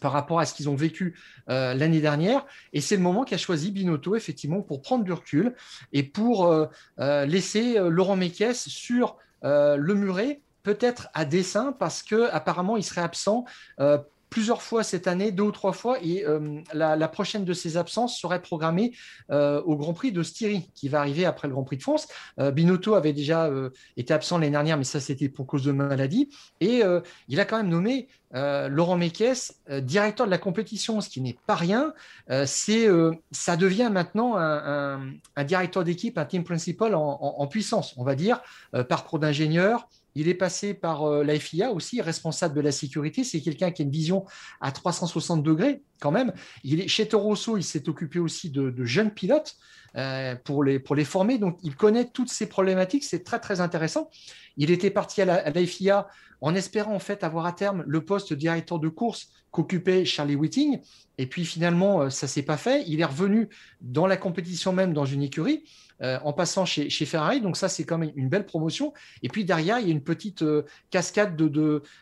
[0.00, 2.46] par rapport à ce qu'ils ont vécu euh, l'année dernière.
[2.72, 5.54] Et c'est le moment qu'a choisi Binotto, effectivement, pour prendre du recul
[5.92, 12.82] et pour laisser Laurent Mekies sur le muret peut-être à dessein parce que apparemment il
[12.82, 13.44] serait absent
[13.78, 13.98] euh,
[14.30, 16.24] plusieurs fois cette année, deux ou trois fois, et
[16.72, 18.90] la, prochaine de ses absences serait programmée
[19.30, 22.08] au Grand Prix de Styrie, qui va arriver après le Grand Prix de France.
[22.36, 23.48] Binotto avait déjà
[23.96, 26.82] été absent l'année dernière, mais ça c'était pour cause de maladie, et
[27.28, 31.54] il a quand même nommé Laurent Mekies, directeur de la compétition, ce qui n'est pas
[31.54, 31.94] rien.
[32.44, 32.88] c'est,
[33.30, 38.40] ça devient maintenant un, directeur d'équipe, un team principal en, en, puissance, on va dire,
[38.88, 43.24] parcours d'ingénieur, il est passé par euh, la FIA aussi, responsable de la sécurité.
[43.24, 44.24] C'est quelqu'un qui a une vision
[44.60, 46.32] à 360 degrés quand même.
[46.86, 49.56] Chez Toro Rosso, il s'est occupé aussi de, jeunes pilotes
[49.96, 51.38] euh, pour, les, pour les former.
[51.38, 53.04] Donc, il connaît toutes ces problématiques.
[53.04, 54.10] C'est très, très intéressant.
[54.56, 56.06] Il était parti à la, FIA
[56.40, 60.34] en espérant en fait avoir à terme le poste de directeur de course qu'occupait Charlie
[60.34, 60.80] Whiting.
[61.16, 62.84] Et puis finalement, euh, ça s'est pas fait.
[62.88, 63.48] Il est revenu
[63.80, 65.64] dans la compétition même dans une écurie.
[66.02, 67.40] Euh, en passant chez, Ferrari.
[67.40, 68.92] Donc ça, c'est quand même une belle promotion.
[69.22, 71.46] Et puis derrière, il y a une petite euh, cascade de,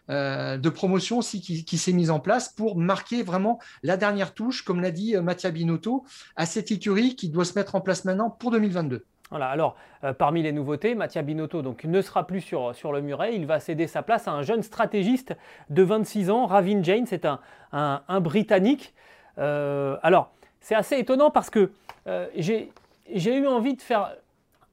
[0.09, 4.81] de, promotion aussi qui, s'est mise en place pour marquer vraiment la dernière touche, comme
[4.81, 8.51] l'a dit Mattia Binotto, à cette écurie qui doit se mettre en place maintenant pour
[8.51, 9.05] 2022.
[9.40, 9.77] Alors
[10.18, 14.03] parmi les nouveautés, Mattia Binotto ne sera plus sur, le muret, il va céder sa
[14.03, 15.35] place à un jeune stratégiste
[15.71, 18.95] de 26 ans, Ravin Jane, c'est un, Britannique.
[19.37, 21.71] alors, c'est assez étonnant parce que
[22.37, 22.73] j'ai
[23.14, 24.14] j'ai eu envie de faire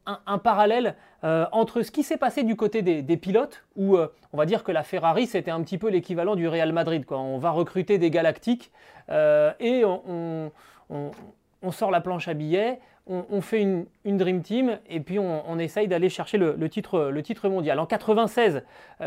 [0.06, 4.38] un, parallèle euh, entre ce qui s'est passé du côté des, pilotes, où euh, on
[4.38, 7.06] va dire que la Ferrari c'était un petit peu l'équivalent du Real Madrid.
[7.12, 8.72] On va recruter des galactiques
[9.10, 10.52] euh, et on,
[11.72, 16.10] sort la planche à billets, on, fait une, Dream Team et puis on, essaye d'aller
[16.10, 17.80] chercher le, titre, mondial.
[17.80, 18.64] En 96,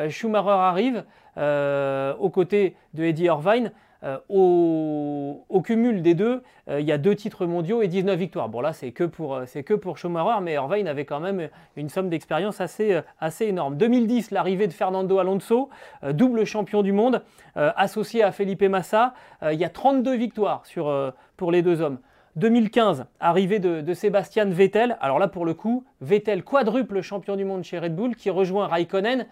[0.08, 1.04] Schumacher arrive
[1.36, 3.72] aux côtés de Eddie Irvine.
[4.04, 8.48] Euh, au, cumul des deux, euh, il y a deux titres mondiaux et 19 victoires.
[8.48, 11.48] Bon là, c'est que pour, euh, c'est que pour Schumacher, mais Irvine avait quand même
[11.76, 13.76] une somme d'expérience assez, assez énorme.
[13.76, 15.70] 2010, l'arrivée de Fernando Alonso,
[16.12, 17.22] double champion du monde,
[17.54, 19.14] associé à Felipe Massa.
[19.42, 20.64] il y a 32 victoires
[21.36, 21.98] pour les deux hommes.
[22.36, 24.96] 2015, arrivée de, Sébastien Vettel.
[25.00, 28.66] Alors là, pour le coup, Vettel quadruple champion du monde chez Red Bull, qui rejoint
[28.66, 29.26] Raikkonen,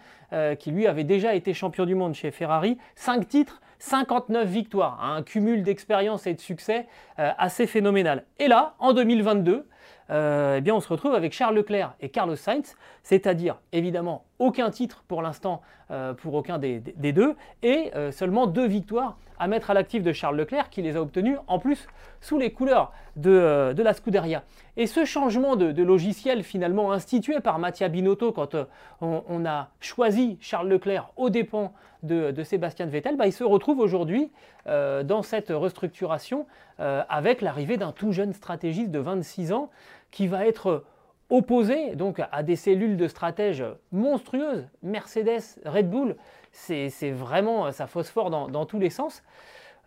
[0.58, 2.76] qui lui avait déjà été champion du monde chez Ferrari.
[2.94, 6.86] Cinq titres, 59 victoires, un cumul d'expérience et de succès
[7.18, 8.24] euh, assez phénoménal.
[8.38, 9.66] Et là, en 2022,
[10.10, 15.04] euh, eh on se retrouve avec Charles Leclerc et Carlos Sainz, c'est-à-dire évidemment aucun titre
[15.06, 20.02] pour l'instant euh, pour aucun des, deux, et seulement deux victoires à mettre à l'actif
[20.02, 21.88] de Charles Leclerc qui les a obtenues en plus
[22.20, 24.42] sous les couleurs de, la Scuderia.
[24.76, 28.54] Et ce changement de, logiciel finalement institué par Mattia Binotto quand
[29.00, 34.30] on, a choisi Charles Leclerc aux dépens de, Sébastien Vettel, bah, il se retrouve aujourd'hui
[34.66, 36.46] euh, dans cette restructuration
[36.80, 39.70] euh, avec l'arrivée d'un tout jeune stratégiste de 26 ans
[40.10, 40.84] qui va être
[41.28, 46.16] opposé donc à des cellules de stratèges monstrueuses, Mercedes, Red Bull,
[46.52, 49.22] c'est vraiment, ça phosphore dans, tous les sens.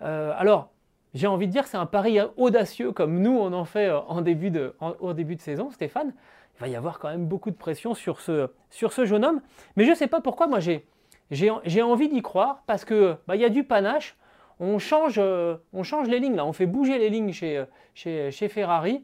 [0.02, 0.70] Euh, alors,
[1.14, 4.50] j'ai envie de dire, c'est un pari audacieux comme nous on en fait en début
[4.50, 6.14] de, au début de saison, Stéphane.
[6.56, 9.42] Il va y avoir quand même beaucoup de pression sur ce, sur ce jeune homme.
[9.76, 10.86] Mais je ne sais pas pourquoi, moi j'ai
[11.32, 14.16] j'ai envie d'y croire parce que bah, y a du panache.
[14.60, 18.48] On change, euh, on change les lignes là, on fait bouger les lignes chez, chez,
[18.50, 19.04] Ferrari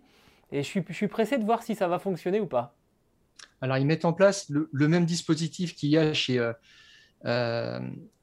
[0.52, 2.76] et je suis, je suis, pressé de voir si ça va fonctionner ou pas.
[3.62, 6.54] Alors ils mettent en place le, même dispositif qu'il y a chez, euh,
[7.26, 7.80] euh,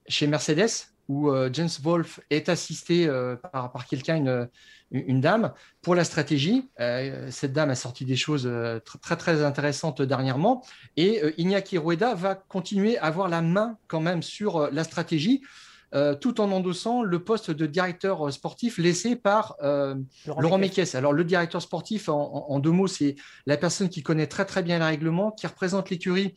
[0.06, 3.08] chez Mercedes où James Wolf est assisté
[3.52, 4.48] par, par quelqu'un, une,
[4.90, 6.68] une, dame, pour la stratégie.
[7.30, 8.50] cette dame a sorti des choses
[9.02, 10.64] très, très intéressantes dernièrement.
[10.96, 15.42] Et Iñaki Rueda va continuer à avoir la main quand même sur la stratégie.
[16.20, 20.60] tout en endossant le poste de directeur sportif laissé par Laurent, Laurent
[20.94, 23.14] Alors, le directeur sportif, en, en deux mots, c'est
[23.46, 26.34] la personne qui connaît très très bien les règlements, qui représente l'écurie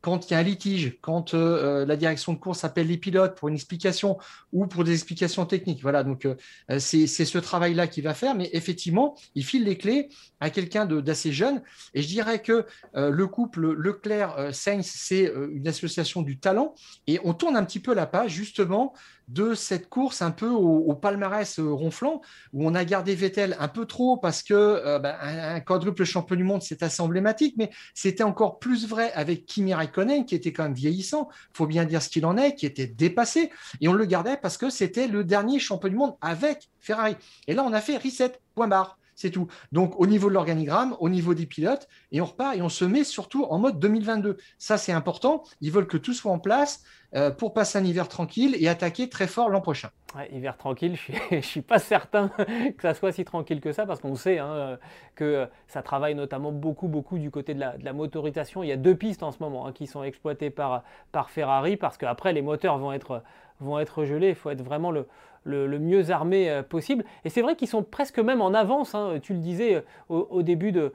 [0.00, 2.96] quand il y a un litige, quand euh, euh, la direction de course appelle les
[2.96, 4.18] pilotes pour une explication
[4.52, 5.82] ou pour des explications techniques.
[5.82, 6.36] Voilà, donc euh,
[6.78, 10.08] c'est ce travail-là qu'il va faire, mais effectivement, il file les clés
[10.40, 11.62] à quelqu'un d'assez jeune.
[11.94, 16.74] Et je dirais que le couple Leclerc-Sainz, c'est une association du talent,
[17.06, 18.94] et on tourne un petit peu la page justement
[19.32, 22.20] de cette course un peu au, palmarès euh, ronflant,
[22.52, 26.36] où on a gardé Vettel un peu trop parce que euh, bah, un, quadruple champion
[26.36, 30.52] du monde, c'est assez emblématique, mais c'était encore plus vrai avec Kimi Raikkonen, qui était
[30.52, 33.92] quand même vieillissant, faut bien dire ce qu'il en est, qui était dépassé, et on
[33.92, 37.16] le gardait parce que c'était le dernier champion du monde avec Ferrari.
[37.46, 38.99] Et là, on a fait reset, point barre.
[39.20, 39.48] C'est tout.
[39.70, 42.86] Donc, au niveau de l'organigramme, au niveau des pilotes, et on repart et on se
[42.86, 44.38] met surtout en mode 2022.
[44.56, 45.42] Ça, c'est important.
[45.60, 46.82] Ils veulent que tout soit en place
[47.14, 49.90] euh, pour passer un hiver tranquille et attaquer très fort l'an prochain.
[50.32, 52.28] hiver tranquille, je ne suis, pas certain
[52.78, 54.78] que ça soit si tranquille que ça, parce qu'on sait hein,
[55.16, 58.62] que ça travaille notamment beaucoup, beaucoup du côté de la, motorisation.
[58.62, 61.76] Il y a deux pistes en ce moment hein, qui sont exploitées par, par Ferrari,
[61.76, 63.22] parce qu'après, les moteurs vont être
[63.60, 64.30] vont être gelés.
[64.30, 65.06] Il faut être vraiment le,
[65.46, 67.04] mieux armé possible.
[67.24, 69.18] Et c'est vrai qu'ils sont presque même en avance, hein.
[69.22, 70.92] tu le disais au, début de,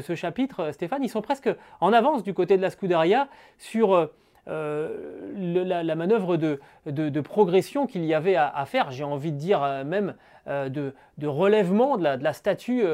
[0.00, 4.10] ce chapitre, Stéphane, ils sont presque en avance du côté de la Scuderia sur
[4.46, 4.88] euh,
[5.54, 10.14] la, manœuvre de, progression qu'il y avait à, faire, j'ai envie de dire euh, même
[10.48, 12.84] euh, de, relèvement de la, statue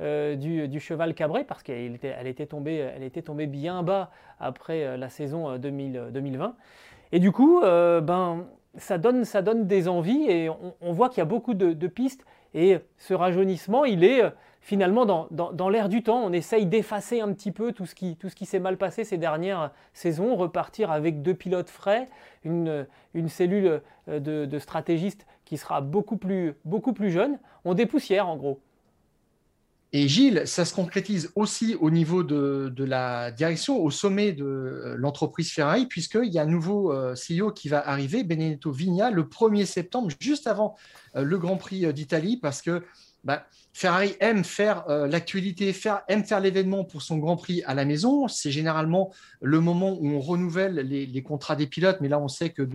[0.00, 6.54] du, cheval cabré, parce qu'elle était, tombée, était tombée bien bas après la saison 2020.
[7.12, 8.44] Et du coup, ben,
[8.76, 12.24] ça, donne, ça donne des envies et on, voit qu'il y a beaucoup de, pistes.
[12.54, 14.22] Et ce rajeunissement, il est
[14.60, 18.58] finalement, dans, l'air du temps, on essaye d'effacer un petit peu tout ce qui, s'est
[18.58, 22.08] mal passé ces dernières saisons, repartir avec deux pilotes frais,
[22.44, 22.86] une,
[23.28, 27.38] cellule euh, de, stratégistes qui sera beaucoup plus, beaucoup plus jeune.
[27.64, 28.60] On dépoussière en gros.
[29.92, 34.94] Et Gilles, ça se concrétise aussi au niveau de, la direction, au sommet de euh,
[34.98, 39.22] l'entreprise Ferrari, puisqu'il y a un nouveau euh, CEO qui va arriver, Benedetto Vigna, le
[39.22, 40.76] 1er septembre, juste avant
[41.14, 42.82] le Grand Prix d'Italie, parce que
[43.24, 45.74] bah, Ferrari aime faire euh, l'actualité,
[46.08, 48.28] aime faire l'événement pour son Grand Prix à la maison.
[48.28, 52.50] C'est généralement le moment où on renouvelle les, contrats des pilotes, mais là, on sait
[52.50, 52.68] que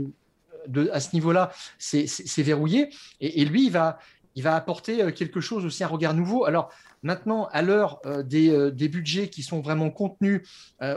[0.92, 2.90] à ce niveau-là, c'est verrouillé.
[3.20, 4.00] Et, lui, il va,
[4.36, 6.46] il va apporter euh, quelque chose aussi, un regard nouveau.
[6.46, 6.72] Alors
[7.04, 10.42] maintenant, à l'heure euh, des, budgets qui sont vraiment contenus,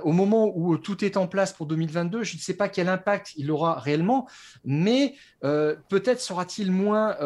[0.02, 3.32] au moment où tout est en place pour 2022, je ne sais pas quel impact
[3.36, 4.28] il aura réellement,
[4.64, 7.16] mais peut-être sera-t-il moins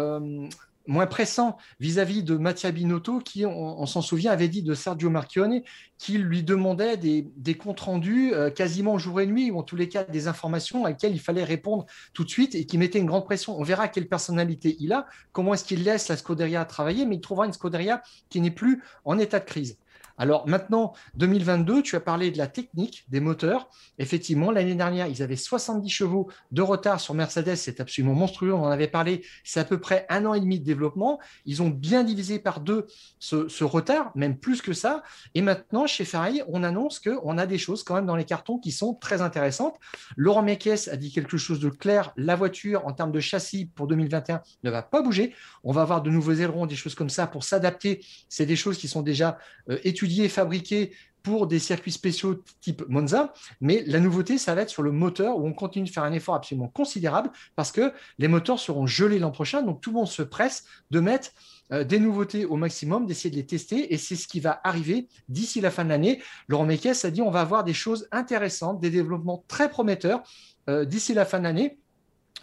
[0.90, 5.62] moins pressant vis-à-vis de Mattia Binotto, qui, on, s'en souvient, avait dit de Sergio Marchione
[5.98, 9.88] qu'il lui demandait des, comptes rendus euh, quasiment jour et nuit, ou en tous les
[9.88, 13.07] cas des informations à lesquelles il fallait répondre tout de suite et qui mettait une
[13.07, 13.59] grande pression.
[13.59, 17.20] On verra quelle personnalité il a, comment est-ce qu'il laisse la Scuderia travailler, mais il
[17.20, 19.79] trouvera une Scuderia qui n'est plus en état de crise.
[20.20, 23.70] Alors maintenant, 2022, tu as parlé de la technique des moteurs.
[23.98, 27.56] Effectivement, l'année dernière, ils avaient 70 chevaux de retard sur Mercedes.
[27.56, 28.52] C'est absolument monstrueux.
[28.52, 29.24] On en avait parlé.
[29.44, 31.20] C'est à peu près un an et demi de développement.
[31.46, 32.87] Ils ont bien divisé par deux
[33.18, 35.02] ce, retard, même plus que ça.
[35.35, 38.59] Et maintenant, chez Ferrari, on annonce qu'on a des choses quand même dans les cartons
[38.59, 39.76] qui sont très intéressantes.
[40.18, 42.12] Laurent Mekies a dit quelque chose de clair.
[42.18, 45.35] La voiture, en termes de châssis pour 2021, ne va pas bouger.
[45.64, 48.04] On va avoir de nouveaux ailerons, des choses comme ça pour s'adapter.
[48.28, 49.38] C'est des choses qui sont déjà
[49.70, 50.92] euh, étudiées fabriqué
[51.23, 55.37] pour des circuits spéciaux type Monza, mais la nouveauté, ça va être sur le moteur
[55.37, 59.18] où on continue de faire un effort absolument considérable parce que les moteurs seront gelés
[59.18, 61.31] l'an prochain, donc tout le monde se presse de mettre
[61.73, 65.09] euh, des nouveautés au maximum, d'essayer de les tester, et c'est ce qui va arriver
[65.29, 66.23] d'ici la fin de l'année.
[66.49, 70.23] Laurent Mekies a dit on va avoir des choses intéressantes, des développements très prometteurs
[70.68, 71.79] euh, d'ici la fin de l'année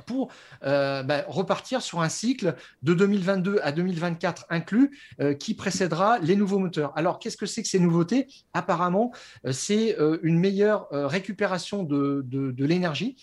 [0.06, 0.32] pour
[0.64, 6.36] euh, bah, repartir sur un cycle de 2022 à 2024 inclus euh, qui précédera les
[6.36, 6.98] nouveaux moteurs.
[6.98, 8.28] Alors, qu'est-ce que c'est que ces nouveautés?
[8.54, 9.12] Apparemment,
[9.46, 13.16] euh, c'est une meilleure récupération de l'énergie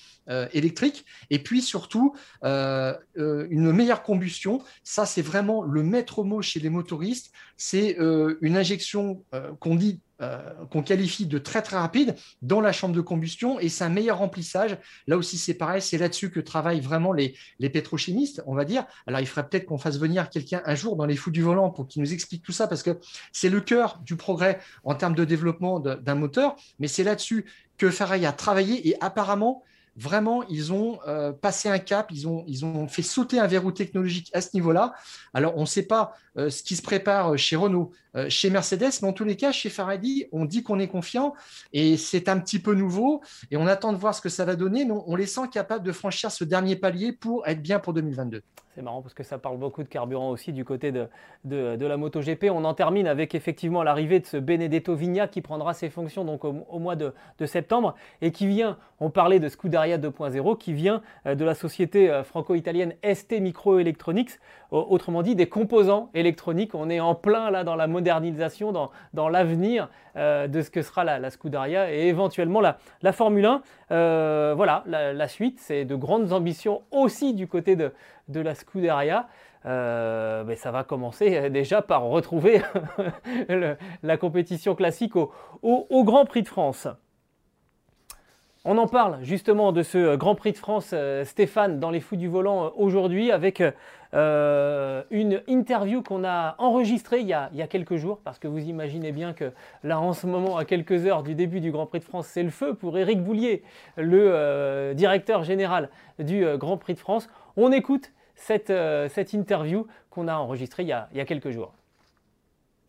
[0.53, 4.63] électrique et puis surtout une meilleure combustion.
[4.83, 7.33] Ça, c'est vraiment le maître mot chez les motoristes.
[7.57, 7.97] C'est
[8.41, 9.25] une injection
[9.61, 10.38] qu'on dit euh,
[10.70, 14.18] qu'on qualifie de très très rapide dans la chambre de combustion et c'est un meilleur
[14.18, 14.79] remplissage.
[15.09, 18.85] Là aussi, c'est pareil, c'est là-dessus que travaillent vraiment les, les pétrochimistes, on va dire.
[19.07, 21.70] Alors, il faudrait peut-être qu'on fasse venir quelqu'un un jour dans les fous du volant
[21.70, 22.98] pour qu'il nous explique tout ça parce que
[23.33, 27.46] c'est le cœur du progrès en termes de développement d'un moteur, mais c'est là-dessus
[27.77, 29.64] que Ferrari a travaillé et apparemment,
[29.96, 33.72] vraiment, ils ont euh, passé un cap, ils ont, ils ont fait sauter un verrou
[33.72, 34.94] technologique à ce niveau-là.
[35.33, 38.92] Alors, on ne sait pas euh, ce qui se prépare chez Renault, euh, chez Mercedes,
[39.03, 41.35] mais en tous les cas, chez Ferrari, on dit qu'on est confiant
[41.72, 44.55] et c'est un petit peu nouveau et on attend de voir ce que ça va
[44.55, 47.92] donner, mais on, les sent capables de franchir ce dernier palier pour être bien pour
[47.92, 48.42] 2022.
[48.74, 51.09] C'est marrant parce que ça parle beaucoup de carburant aussi du côté de,
[51.44, 52.46] de, la MotoGP.
[52.50, 56.44] On en termine avec effectivement l'arrivée de ce Benedetto Vigna qui prendra ses fonctions donc
[56.44, 57.12] au, mois de,
[57.46, 62.22] septembre et qui vient, on parlait de Scuderia 2.0, qui vient euh, de la société
[62.24, 64.40] franco-italienne ST Microelectronics,
[64.75, 66.75] autrement dit des composants et électronique.
[66.75, 68.73] On est en plein là dans la modernisation,
[69.13, 73.63] dans, l'avenir euh, de ce que sera la, Scuderia et éventuellement la, la Formule 1.
[73.93, 77.93] Euh, voilà, la, suite, c'est de grandes ambitions aussi du côté de,
[78.29, 79.29] de la Scuderia.
[79.67, 82.61] Euh, mais ça va commencer déjà par retrouver
[84.03, 85.33] la compétition classique au,
[85.63, 86.87] au, Grand Prix de France.
[88.67, 92.29] On en parle justement de ce Grand Prix de France, Stéphane, dans les fous du
[92.29, 93.63] volant aujourd'hui, avec
[94.14, 99.11] euh, une interview qu'on a enregistrée il y a, quelques jours, parce que vous imaginez
[99.11, 99.50] bien que
[99.83, 102.44] là en ce moment, à quelques heures du début du Grand Prix de France, c'est
[102.44, 103.64] le feu pour Éric Boulier,
[103.96, 105.88] le euh, directeur général
[106.20, 107.29] du euh, Grand Prix de France.
[107.57, 108.70] On écoute cette,
[109.33, 111.72] interview qu'on a enregistrée il y a, quelques jours.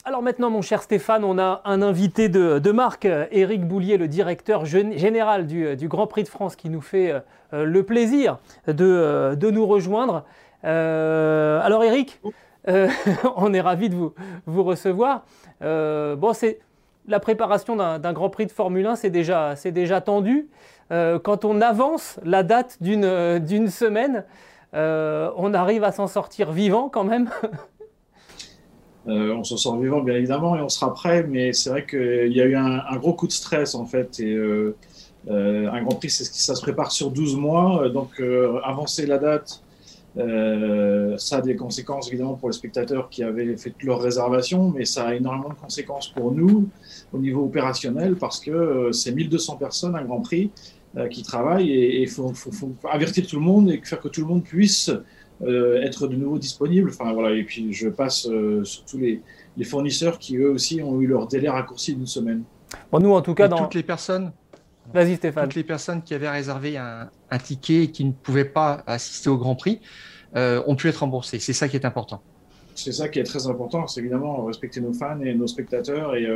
[0.03, 4.65] Alors maintenant, mon cher Stéphane, on a un invité de, marque, Éric Boulier, le directeur
[4.65, 7.13] général du, Grand Prix de France, qui nous fait
[7.51, 10.23] le plaisir de, nous rejoindre.
[10.65, 12.19] Euh, alors Éric,
[12.67, 12.87] euh,
[13.35, 13.95] on est ravi de
[14.45, 15.25] vous, recevoir.
[15.61, 16.59] bon, c'est
[17.07, 20.49] la préparation d'un Grand Prix de Formule 1, c'est déjà, tendu.
[20.89, 24.25] quand on avance la date d'une semaine,
[24.73, 27.29] on arrive à s'en sortir vivant quand même
[29.07, 32.31] Euh, on s'en sort vivant, bien évidemment, et on sera prêt, mais c'est vrai qu'il
[32.33, 34.19] y a eu un, gros coup de stress, en fait.
[34.19, 34.75] Et euh,
[35.29, 37.89] euh, un Grand Prix, c'est ça se prépare sur 12 mois.
[37.89, 38.21] Donc,
[38.63, 39.63] avancer la date,
[40.17, 45.07] ça a des conséquences, évidemment, pour les spectateurs qui avaient fait leur réservation, mais ça
[45.07, 46.69] a énormément de conséquences pour nous
[47.11, 50.51] au niveau opérationnel, parce que c'est 1200 personnes, un Grand Prix,
[51.11, 54.27] qui travaillent, et il faut, faut, avertir tout le monde et faire que tout le
[54.27, 54.89] monde puisse
[55.41, 56.89] euh, être de nouveau disponible.
[56.89, 59.21] Enfin, voilà, et puis je passe euh, sur tous les,
[59.65, 62.43] fournisseurs qui eux aussi ont eu leur délai raccourci d'une semaine.
[62.91, 63.57] Bon, nous en tout cas, dans...
[63.57, 64.31] toutes les personnes.
[64.93, 65.45] Vas-y Stéphane.
[65.45, 69.37] Toutes les personnes qui avaient réservé un, ticket et qui ne pouvaient pas assister au
[69.37, 69.81] Grand Prix
[70.35, 71.39] euh, ont pu être remboursées.
[71.39, 72.21] C'est ça qui est important.
[72.75, 76.13] C'est ça qui est très important, c'est évidemment respecter nos fans et nos spectateurs.
[76.17, 76.27] Et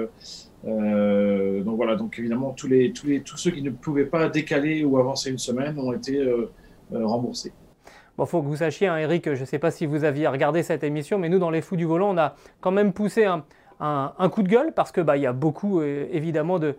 [0.64, 4.86] donc voilà, donc évidemment tous les, tous les tous ceux qui ne pouvaient pas décaler
[4.86, 6.18] ou avancer une semaine ont été
[6.94, 7.52] remboursés.
[8.20, 10.62] Bon, faut que vous sachiez, hein, Eric, je ne sais pas si vous aviez regardé
[10.62, 13.46] cette émission, mais nous, dans les Fous du Volant, on a quand même poussé un,
[13.80, 16.76] coup de gueule parce que bah, y a beaucoup euh, évidemment de,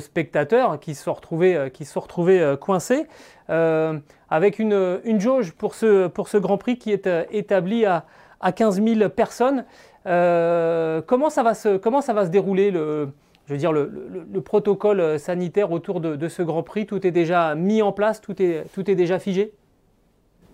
[0.00, 3.06] spectateurs qui se sont retrouvés, euh, qui sont retrouvés euh, coincés
[3.48, 8.06] avec une, jauge pour ce, pour ce Grand Prix qui est établie à,
[8.40, 9.64] à 15 000 personnes.
[10.04, 13.10] comment, ça va se, comment ça va se dérouler le,
[13.46, 16.86] je veux dire, le, protocole sanitaire autour de, de, ce Grand Prix?
[16.86, 19.52] Tout est déjà mis en place, tout est, tout est déjà figé?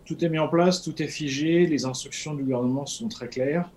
[0.04, 3.70] Tout est mis en place, tout est figé, les instructions du gouvernement sont très claires.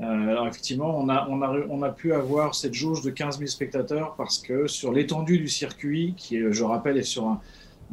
[0.00, 3.38] Euh, alors effectivement, on a, on, a, on a pu avoir cette jauge de 15
[3.38, 7.40] 000 spectateurs parce que sur l'étendue du circuit, qui je rappelle est sur un,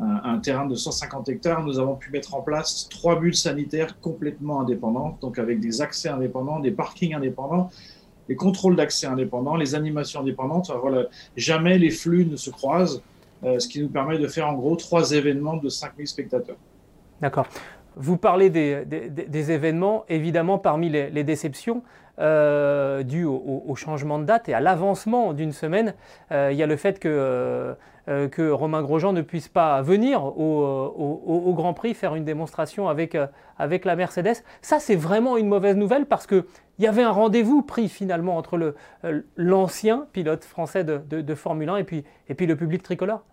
[0.01, 4.61] un, terrain de 150 hectares, nous avons pu mettre en place trois bulles sanitaires complètement
[4.61, 7.69] indépendantes, donc avec des accès indépendants, des parkings indépendants,
[8.27, 10.71] des contrôles d'accès indépendants, les animations indépendantes.
[10.81, 13.01] voilà, jamais les flux ne se croisent,
[13.43, 16.57] euh, ce qui nous permet de faire en gros trois événements de 5 000 spectateurs.
[17.21, 17.47] D'accord.
[17.99, 21.83] Vous parlez des, événements, évidemment, parmi les, déceptions
[22.19, 25.93] euh, dues au, changement de date et à l'avancement d'une semaine,
[26.31, 27.75] euh, il y a le fait que,
[28.07, 33.17] euh, que, Romain Grosjean ne puisse pas venir au, Grand Prix faire une démonstration avec,
[33.59, 34.43] la Mercedes.
[34.61, 36.45] Ça, c'est vraiment une mauvaise nouvelle parce qu'il
[36.79, 38.75] y avait un rendez-vous pris finalement entre
[39.35, 43.25] l'ancien pilote français de, Formule 1 et puis, et puis le public tricolore.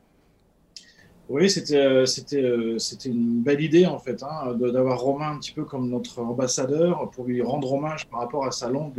[1.29, 5.51] Oui, c'était euh, euh, c'était une belle idée en fait hein, d'avoir Romain un petit
[5.51, 8.97] peu comme notre ambassadeur pour lui rendre hommage par rapport à sa longue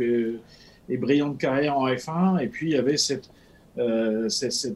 [0.90, 2.42] et, brillante carrière en F1.
[2.42, 2.96] Et puis il y avait
[3.78, 4.72] euh, cet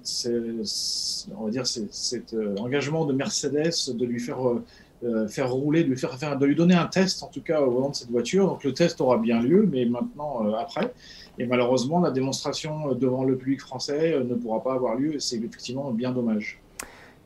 [2.56, 4.38] engagement de Mercedes de lui faire
[5.28, 7.70] faire rouler, de lui faire, faire, de lui donner un test en tout cas au
[7.70, 8.46] volant de cette voiture.
[8.46, 10.94] Donc le test aura bien lieu, mais maintenant après.
[11.38, 15.18] Et malheureusement, la démonstration devant le public français ne pourra pas avoir lieu.
[15.18, 16.61] C'est effectivement bien dommage.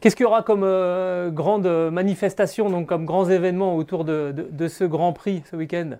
[0.00, 4.84] Qu'est-ce qu'il y aura comme euh, grande manifestation, donc comme grands événements autour de, ce
[4.84, 5.92] Grand Prix ce week-end?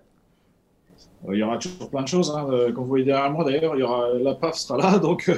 [1.26, 2.32] Euh, il y aura toujours plein de choses.
[2.50, 4.98] Euh, comme vous voyez derrière moi, d'ailleurs, il y aura la PAF sera là.
[5.02, 5.30] Donc,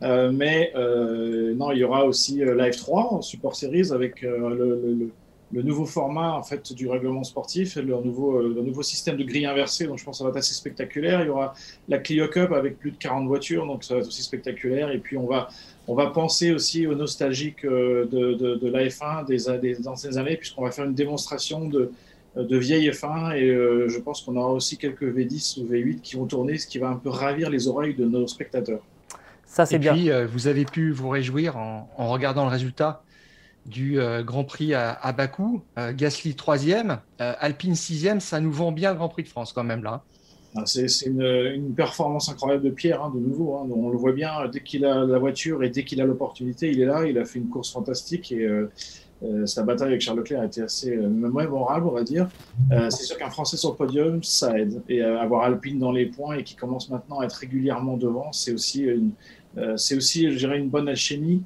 [0.00, 5.10] mais non, il y aura aussi Live 3 en support series avec le,
[5.52, 9.86] nouveau format en fait du règlement sportif le nouveau, le nouveau système de grille inversée.
[9.86, 11.22] Donc, je pense que ça va être assez spectaculaire.
[11.22, 11.54] Il y aura
[11.88, 14.90] la Clio Cup avec plus de 40 voitures, donc ça va être aussi spectaculaire.
[14.90, 15.48] Et puis, on va
[15.88, 20.62] on va penser aussi aux nostalgiques euh, de, de, la F1 des, anciennes années, puisqu'on
[20.62, 21.90] va faire une démonstration de,
[22.36, 26.16] de vieille F1 et euh, je pense qu'on aura aussi quelques V10 ou V8 qui
[26.16, 28.80] vont tourner, ce qui va un peu ravir les oreilles de nos spectateurs.
[29.46, 29.94] Ça, c'est bien.
[29.94, 33.02] Et puis, euh, vous avez pu vous réjouir en, regardant le résultat
[33.66, 35.62] du Grand Prix à, Bakou.
[35.76, 39.82] Gasly 3e, Alpine 6e, ça nous vend bien le Grand Prix de France quand même
[39.82, 40.02] là.
[40.56, 43.56] Ah, c'est une, performance incroyable de Pierre, hein, de nouveau.
[43.56, 43.68] Hein.
[43.70, 46.80] On le voit bien, dès qu'il a la voiture et dès qu'il a l'opportunité, il
[46.80, 47.06] est là.
[47.06, 48.70] Il a fait une course fantastique et euh,
[49.22, 52.28] euh, sa bataille avec Charles Leclerc a été assez euh, mémorable, on va dire.
[52.70, 54.80] c'est sûr qu'un Français sur le podium, ça aide.
[54.88, 58.52] Et avoir Alpine dans les points et qui commence maintenant à être régulièrement devant, c'est
[58.52, 58.86] aussi,
[59.56, 61.42] aussi, je dirais, une bonne alchimie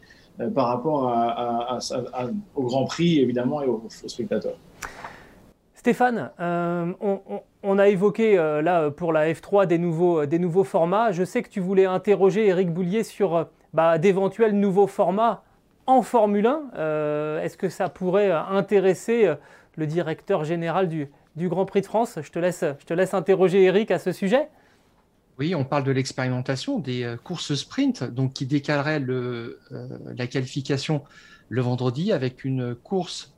[0.55, 1.13] par rapport
[2.55, 4.57] au Grand Prix, évidemment, et aux spectateurs.
[5.83, 6.93] Stéphane, euh,
[7.65, 11.11] on, a évoqué euh, là pour la F3 des nouveaux, formats.
[11.11, 15.43] Je sais que tu voulais interroger Eric Boulier sur euh, bah, d'éventuels nouveaux formats
[15.89, 17.41] en Formule 1.
[17.43, 19.29] Est-ce que ça pourrait intéresser
[19.75, 22.17] le directeur général du, Grand Prix de France?
[22.23, 24.51] Je te, laisse, je te laisse interroger Eric à ce sujet.
[25.39, 29.61] Oui, on parle de l'expérimentation des courses sprint, donc qui décalerait le,
[30.15, 31.03] la qualification
[31.49, 33.35] le vendredi avec une course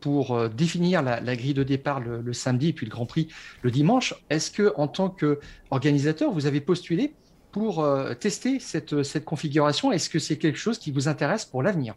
[0.00, 3.28] pour définir la, grille de départ le, samedi et puis le Grand Prix
[3.62, 4.14] le dimanche.
[4.30, 7.14] Est-ce que, en tant qu'organisateur, vous avez postulé
[7.52, 9.92] pour euh, tester cette configuration?
[9.92, 11.94] Est-ce que c'est quelque chose qui vous intéresse pour l'avenir?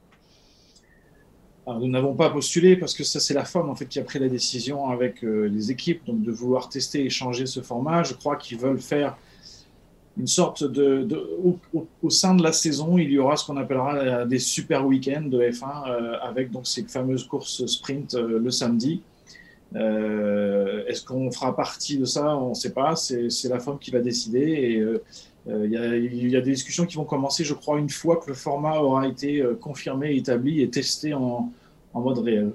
[1.68, 4.20] Nous n'avons pas postulé parce que ça c'est la FOM en fait qui a pris
[4.20, 8.03] la décision avec euh, les équipes donc de vouloir tester et changer ce format.
[8.03, 9.16] Je crois qu'ils veulent faire
[10.18, 11.07] une sorte de,
[12.03, 15.28] au, sein de la saison, il y aura ce qu'on appellera euh, des super week-ends
[15.28, 19.01] de F1 avec donc ces fameuses courses sprint le samedi.
[19.74, 22.36] Est-ce qu'on fera partie de ça?
[22.36, 22.95] On ne sait pas.
[22.97, 25.01] C'est la FOM qui va décider et euh,
[25.47, 28.79] il y, a des discussions qui vont commencer, je crois, une fois que le format
[28.79, 31.51] aura été euh, confirmé, établi et testé en,
[31.95, 32.51] mode réel.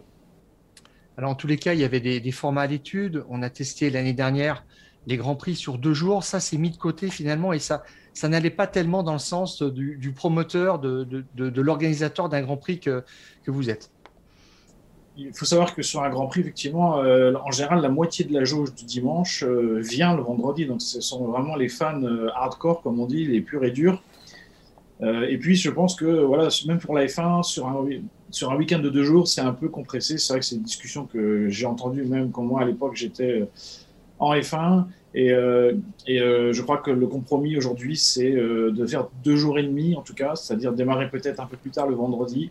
[1.17, 3.25] Alors, en tous les cas, il y avait des, formats à l'étude.
[3.29, 4.65] On a testé l'année dernière
[5.09, 6.23] les Grands Prix sur deux jours.
[6.25, 7.83] Ça, c'est mis de côté finalement et ça,
[8.23, 13.03] n'allait pas tellement dans le sens du, promoteur, de, l'organisateur d'un Grand Prix que
[13.47, 13.91] vous êtes
[15.19, 18.35] il faut savoir que sur un Grand Prix, effectivement, euh, en général, la moitié de
[18.35, 20.67] la jauge du dimanche euh, vient le vendredi.
[20.67, 24.03] Donc, ce sont vraiment les fans euh, hardcore, comme on dit, les purs et durs.
[25.03, 27.87] et puis, je pense que, voilà, même pour la F1, sur un,
[28.31, 30.19] sur un week-end de deux jours, c'est un peu compressé.
[30.19, 33.47] C'est vrai que c'est une discussion que j'ai entendue même quand moi, à l'époque, j'étais
[34.19, 34.85] en F1.
[35.15, 40.03] Et, je crois que le compromis aujourd'hui, c'est de faire deux jours et demi, en
[40.03, 42.51] tout cas, c'est-à-dire démarrer peut-être un peu plus tard le vendredi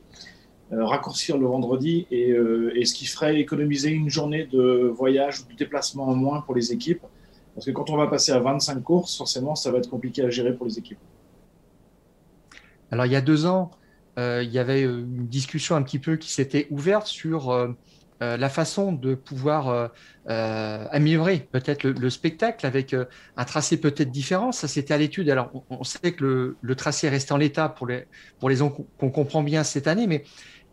[0.71, 5.57] raccourcir le vendredi euh, et, ce qui ferait économiser une journée de voyage ou de
[5.57, 7.03] déplacement en moins pour les équipes.
[7.53, 10.29] Parce que quand on va passer à 25 courses, forcément, ça va être compliqué à
[10.29, 10.99] gérer pour les équipes.
[12.91, 13.71] Alors, il y a deux ans,
[14.17, 17.75] euh, il y avait une discussion un petit peu qui s'était ouverte sur
[18.21, 19.91] la façon de pouvoir
[20.25, 22.95] améliorer peut-être le, spectacle avec
[23.37, 24.51] un tracé peut-être différent.
[24.51, 25.29] Ça, c'était à l'étude.
[25.29, 28.05] Alors, on, sait que le, le tracé reste en l'état pour les,
[28.39, 30.23] pour les qu'on comprend bien cette année, mais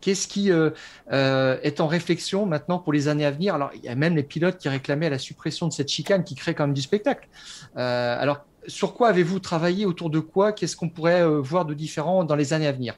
[0.03, 0.71] Qu'est-ce qui euh,
[1.13, 3.55] euh, est en réflexion maintenant pour les années à venir?
[3.55, 6.35] Alors, il y a même les pilotes qui réclamaient la suppression de cette chicane qui
[6.35, 7.29] crée quand même du spectacle.
[7.77, 9.85] Euh, alors, sur quoi avez-vous travaillé?
[9.85, 10.51] Autour de quoi?
[10.51, 12.95] Qu'est-ce qu'on pourrait voir de différent dans les années à venir?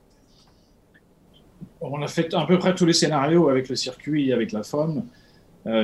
[1.80, 5.04] On a fait à peu près tous les scénarios avec le circuit, avec la FOM,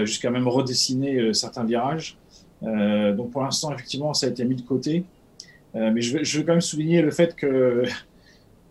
[0.04, 2.18] jusqu'à même redessiner certains virages.
[2.64, 5.04] donc, pour l'instant, effectivement, ça a été mis de côté.
[5.76, 7.84] mais je veux quand même souligner le fait que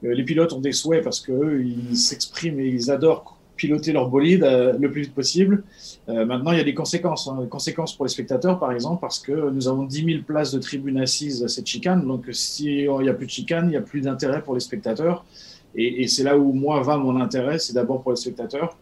[0.02, 4.42] les pilotes ont des souhaits parce qu'eux, ils s'expriment et ils adorent piloter leur bolide
[4.42, 5.62] euh, le plus vite possible.
[6.08, 7.28] Euh, maintenant, il y a des conséquences.
[7.28, 7.46] Hein.
[7.50, 10.98] Conséquences pour les spectateurs, par exemple, parce que nous avons 10 000 places de tribunes
[10.98, 12.06] assises à cette chicane.
[12.06, 15.26] Donc, s'il n'y a plus de chicane, il n'y a plus d'intérêt pour les spectateurs.
[15.74, 18.76] Et, c'est là où moi va mon intérêt, c'est d'abord pour les spectateurs.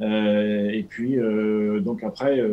[0.00, 1.16] et puis,
[1.80, 2.44] donc après,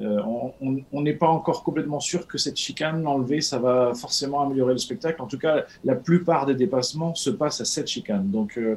[0.00, 4.78] on n'est pas encore complètement sûr que cette chicane, l'enlever, ça va forcément améliorer le
[4.78, 5.20] spectacle.
[5.20, 8.30] En tout cas, la plupart des dépassements se passent à cette chicane.
[8.30, 8.76] Donc, euh,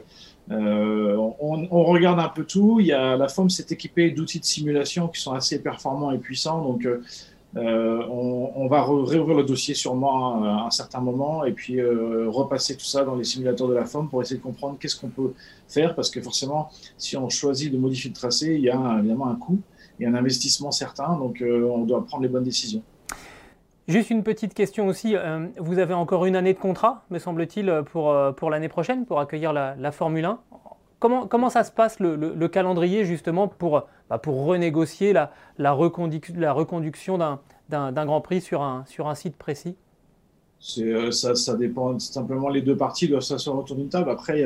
[0.51, 2.79] euh, on, regarde un peu tout.
[2.79, 6.17] Il y a, la FOM s'est équipée d'outils de simulation qui sont assez performants et
[6.17, 6.61] puissants.
[6.61, 12.75] Donc, euh, on, va réouvrir le dossier sûrement à un certain moment et puis repasser
[12.75, 15.33] tout ça dans les simulateurs de la FOM pour essayer de comprendre qu'est-ce qu'on peut
[15.69, 15.95] faire.
[15.95, 19.35] Parce que forcément, si on choisit de modifier le tracé, il y a évidemment un
[19.35, 19.59] coût
[19.99, 21.17] et un investissement certain.
[21.17, 22.81] Donc, euh, on doit prendre les bonnes décisions.
[23.87, 25.15] Juste une petite question aussi.
[25.15, 29.05] Euh, vous avez encore une année de contrat, me semble-t-il, pour, euh, pour l'année prochaine,
[29.05, 30.39] pour accueillir la, Formule 1.
[30.99, 35.77] Comment, comment, ça se passe le, calendrier justement pour, bah, pour renégocier la, la,
[36.35, 37.17] la reconduction
[37.69, 39.75] d'un Grand Prix sur un, sur un site précis?
[40.57, 44.09] Ça, ça, dépend simplement les deux parties doivent s'asseoir autour d'une table.
[44.09, 44.43] Après,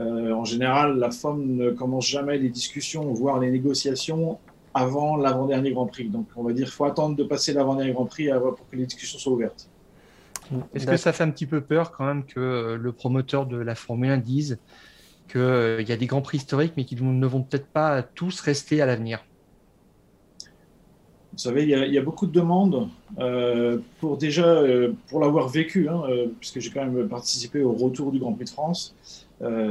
[0.00, 4.40] en général, la FOM ne commence jamais les discussions, voire les négociations
[4.74, 6.08] avant l'avant-dernier Grand Prix.
[6.08, 8.86] Donc, on va dire qu'il faut attendre de passer l'avant-dernier Grand Prix pour que les
[8.86, 9.68] discussions soient ouvertes.
[10.74, 13.56] Est-ce que ça fait un petit peu peur quand même que euh, le promoteur de
[13.56, 14.58] la Formule 1 dise
[15.28, 18.40] qu'il euh, y a des Grands Prix historiques, mais qu'ils ne vont peut-être pas tous
[18.40, 19.24] rester à l'avenir?
[21.32, 24.62] Vous savez, il y, a, beaucoup de demandes euh, pour déjà,
[25.08, 26.02] pour l'avoir vécu, hein,
[26.38, 28.94] puisque j'ai quand même participé au retour du Grand Prix de France.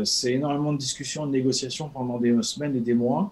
[0.03, 3.31] C'est énormément de discussions, de négociations pendant des semaines et des mois.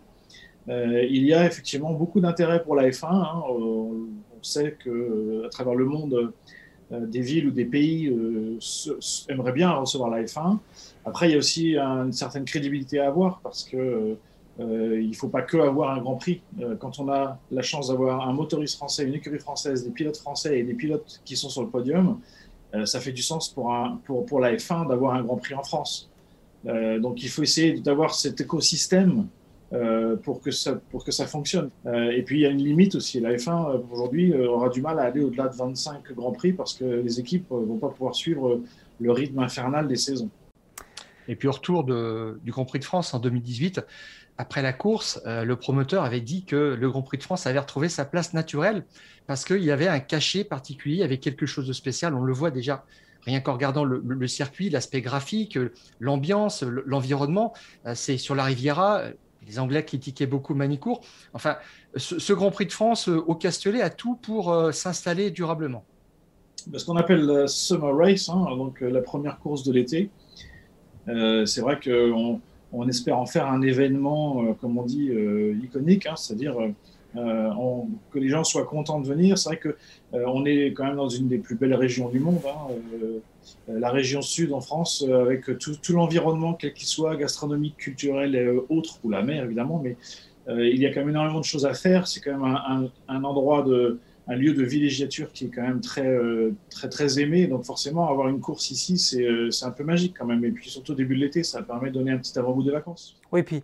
[0.69, 3.07] Euh, il y a effectivement beaucoup d'intérêt pour la F1.
[3.07, 3.43] Hein.
[3.49, 4.07] On,
[4.41, 6.31] sait que euh, à travers le monde,
[6.93, 8.07] euh, des villes ou des pays
[9.27, 10.59] aimeraient bien recevoir la F1.
[11.03, 14.15] Après, il y a aussi une certaine crédibilité à avoir parce que
[14.61, 16.41] il ne faut pas que avoir un Grand Prix.
[16.79, 20.59] quand on a la chance d'avoir un motoriste français, une écurie française, des pilotes français
[20.59, 22.19] et des pilotes qui sont sur le podium,
[22.85, 23.73] ça fait du sens pour,
[24.05, 26.09] pour, pour la F1 d'avoir un Grand Prix en France.
[26.65, 29.27] donc il faut essayer d'avoir cet écosystème
[30.23, 31.69] pour, que ça, pour que ça fonctionne.
[31.85, 33.19] et puis il y a une limite aussi.
[33.19, 36.85] La F1 aujourd'hui aura du mal à aller au-delà de 25 Grands Prix parce que
[36.85, 38.61] les équipes ne vont pas pouvoir suivre
[38.99, 40.29] le rythme infernal des saisons.
[41.27, 43.81] Et puis au retour du Grand Prix de France en 2018,
[44.39, 47.59] après la course, euh, le promoteur avait dit que le Grand Prix de France avait
[47.59, 48.85] retrouvé sa place naturelle
[49.27, 52.15] parce qu'il y avait un cachet particulier, avait quelque chose de spécial.
[52.15, 52.85] On le voit déjà
[53.25, 55.59] rien qu'en regardant le, circuit, l'aspect graphique,
[55.99, 57.53] l'ambiance, l'environnement.
[57.85, 59.03] Euh, c'est sur la Riviera.
[59.49, 61.01] Les Anglais critiquaient beaucoup Manicourt.
[61.33, 61.57] Enfin,
[61.95, 65.83] ce, Grand Prix de France euh, au Castellet a tout pour s'installer durablement.
[66.73, 70.09] Ce qu'on appelle la Summer Race, hein, donc la première course de l'été.
[71.07, 72.41] c'est vrai qu'on
[72.71, 76.55] on espère en faire un événement, euh, comme on dit, euh, iconique, hein, c'est-à-dire
[77.15, 77.51] euh,
[78.11, 79.37] que les gens soient contents de venir.
[79.37, 79.75] C'est vrai que
[80.13, 82.73] on est quand même dans une des plus belles régions du monde, hein,
[83.67, 88.99] la région sud en France, avec tout, l'environnement, quel qu'il soit, gastronomique, culturel et autres,
[89.03, 89.97] ou la mer évidemment, mais
[90.47, 92.07] il y a quand même énormément de choses à faire.
[92.07, 96.07] C'est quand même un endroit de, un lieu de villégiature qui est quand même très,
[96.07, 97.47] euh, très, très aimé.
[97.47, 100.45] Donc forcément, avoir une course ici, euh, c'est un peu magique quand même.
[100.45, 102.71] Et puis surtout au début de l'été, ça permet de donner un petit avant-goût des
[102.71, 103.17] vacances.
[103.31, 103.63] Oui, puis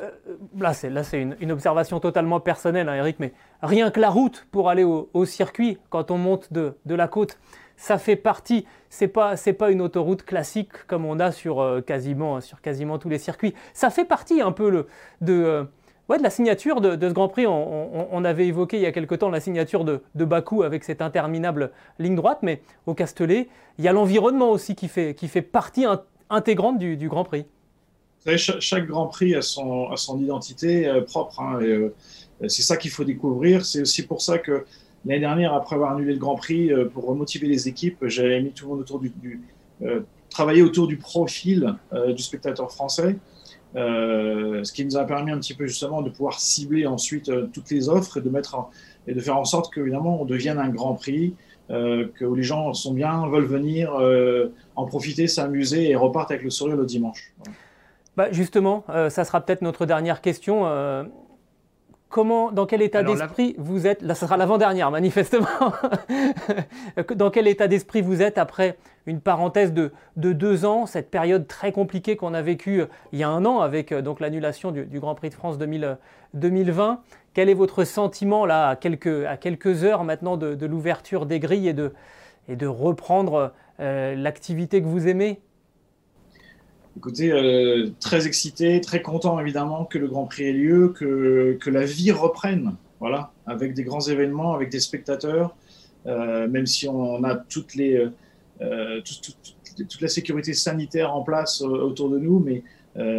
[0.00, 0.10] euh,
[0.56, 4.70] là, c'est c'est une, observation totalement personnelle, hein, Eric, mais rien que la route pour
[4.70, 7.38] aller au, circuit quand on monte de, de, la côte,
[7.76, 8.66] ça fait partie.
[8.94, 13.08] C'est pas c'est pas une autoroute classique comme on a sur quasiment sur quasiment tous
[13.08, 13.54] les circuits.
[13.72, 14.86] Ça fait partie un peu
[15.20, 15.66] de
[16.10, 19.14] Ouais, de la signature de, ce Grand Prix, on, avait évoqué il y a quelque
[19.14, 23.88] temps la signature de, Bakou avec cette interminable ligne droite, mais au Castellet, il y
[23.88, 25.86] a l'environnement aussi qui fait, qui fait partie
[26.28, 27.46] intégrante du, Grand Prix.
[28.36, 31.94] Chaque, Grand Prix a son, identité euh, propre, hein, euh,
[32.48, 33.64] c'est ça qu'il faut découvrir.
[33.64, 34.66] C'est aussi pour ça que
[35.06, 38.52] l'année dernière, après avoir annulé le Grand Prix, euh, pour remotiver les équipes, j'avais mis
[38.52, 39.12] tout le monde autour du,
[40.30, 43.16] travailler autour du profil du spectateur français.
[43.76, 47.48] Euh, ce qui nous a permis un petit peu justement de pouvoir cibler ensuite euh,
[47.52, 48.56] toutes les offres et de, mettre
[49.08, 51.34] et de faire en sorte qu'évidemment on devienne un grand prix,
[51.70, 53.92] euh, que les gens sont bien, veulent venir
[54.76, 57.32] en profiter, s'amuser et repartent avec le sourire le dimanche.
[58.16, 60.64] Bah justement, ça sera peut-être notre dernière question
[62.14, 65.48] comment, dans quel état d'esprit vous êtes Là, ce sera l'avant-dernière, manifestement.
[67.16, 71.72] dans quel état d'esprit vous êtes après une parenthèse de, deux ans, cette période très
[71.72, 75.00] compliquée qu'on a vécue euh, il y a un an avec euh, donc l'annulation du,
[75.00, 77.02] Grand Prix de France 2020
[77.34, 81.66] Quel est votre sentiment là, à quelques, à quelques heures maintenant de, l'ouverture des grilles
[81.66, 81.94] et de,
[82.48, 85.40] et de reprendre euh, l'activité que vous aimez?
[86.96, 91.84] Écoutez, euh, très excité, très content évidemment que le Grand Prix ait lieu, que, la
[91.84, 95.56] vie reprenne, voilà, avec des grands événements, avec des spectateurs,
[96.06, 97.44] euh, même si on a
[98.60, 102.62] euh, toute la sécurité sanitaire en place autour de nous, mais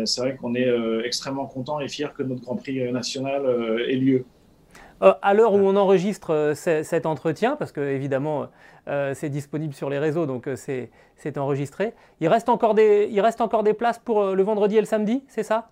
[0.06, 0.70] c'est vrai qu'on est
[1.04, 3.46] extrêmement content et fier que notre Grand Prix national
[3.90, 4.24] ait lieu.
[5.02, 8.48] Euh, à l'heure où on enregistre euh, cet entretien, parce que évidemment
[8.88, 10.90] euh, c'est disponible sur les réseaux, donc c'est
[11.38, 14.86] enregistré, il reste, encore des, il reste encore des places pour le vendredi et le
[14.86, 15.72] samedi, c'est ça?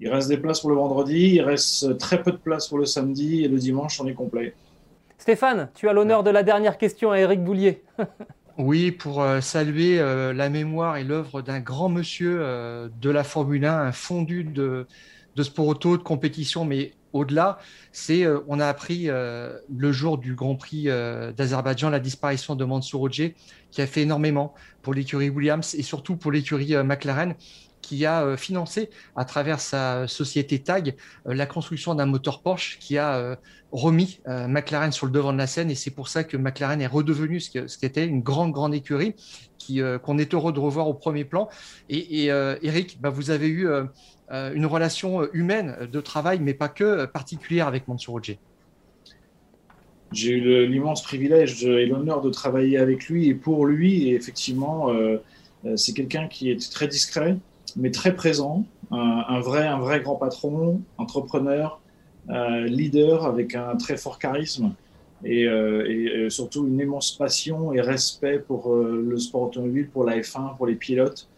[0.00, 2.86] Il reste des places pour le vendredi, il reste très peu de places pour le
[2.86, 4.54] samedi et le dimanche on est complet.
[5.18, 7.82] Stéphane, tu as l'honneur de la dernière question à Eric Boulier.
[8.56, 13.90] Oui, pour saluer la mémoire et l'œuvre d'un grand monsieur de la Formule 1, un
[13.90, 14.86] fondu de,
[15.34, 17.58] de sport auto, de compétition, mais au-delà,
[17.92, 22.56] c'est euh, on a appris euh, le jour du Grand Prix euh, d'Azerbaïdjan la disparition
[22.56, 23.34] de Mansour Ogier,
[23.70, 24.52] qui a fait énormément
[24.82, 27.34] pour l'écurie Williams et surtout pour l'écurie McLaren,
[27.86, 33.38] qui a financé à travers sa société TAG la construction d'un moteur Porsche qui a
[33.72, 36.86] remis McLaren sur le devant de la scène et c'est pour ça que McLaren est
[36.86, 39.14] redevenu ce qui était une grande grande écurie
[40.02, 41.48] qu'on est heureux de revoir au premier plan.
[41.88, 43.68] Et, Eric, bah, vous avez eu
[44.30, 48.38] euh, une relation euh, humaine de travail, mais pas que, euh, particulière avec Mansour Roger
[50.12, 54.08] J'ai eu l'immense privilège et l'honneur de travailler avec lui et pour lui.
[54.08, 54.88] Et effectivement,
[55.76, 57.36] c'est quelqu'un qui est très discret,
[57.76, 61.80] mais très présent, un, vrai, un vrai grand patron, entrepreneur,
[62.28, 64.74] leader avec un très fort charisme
[65.24, 70.56] et, et, surtout une immense passion et respect pour le sport automobile, pour la F1,
[70.56, 71.28] pour les pilotes.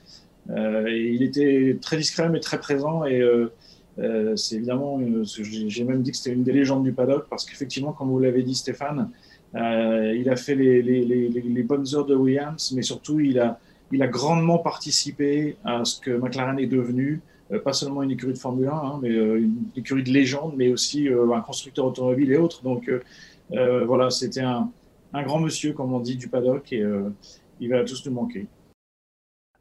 [0.51, 3.53] Euh, il était très discret mais très présent et euh,
[3.99, 7.93] euh, c'est évidemment, j'ai même dit que c'était une des légendes du paddock parce qu'effectivement,
[7.93, 9.11] comme vous l'avez dit Stéphane,
[9.55, 13.59] il a fait les, bonnes heures de Williams, mais surtout il a,
[13.93, 17.23] il a grandement participé à ce que McLaren est devenu,
[17.65, 21.09] pas seulement une écurie de Formule 1, hein, mais une écurie de légende, mais aussi
[21.09, 22.63] un constructeur automobile et autres.
[22.65, 22.91] Donc
[23.51, 24.71] voilà, c'était un,
[25.13, 26.85] grand monsieur, comme on dit, du paddock et
[27.61, 28.49] il va tous nous manquer.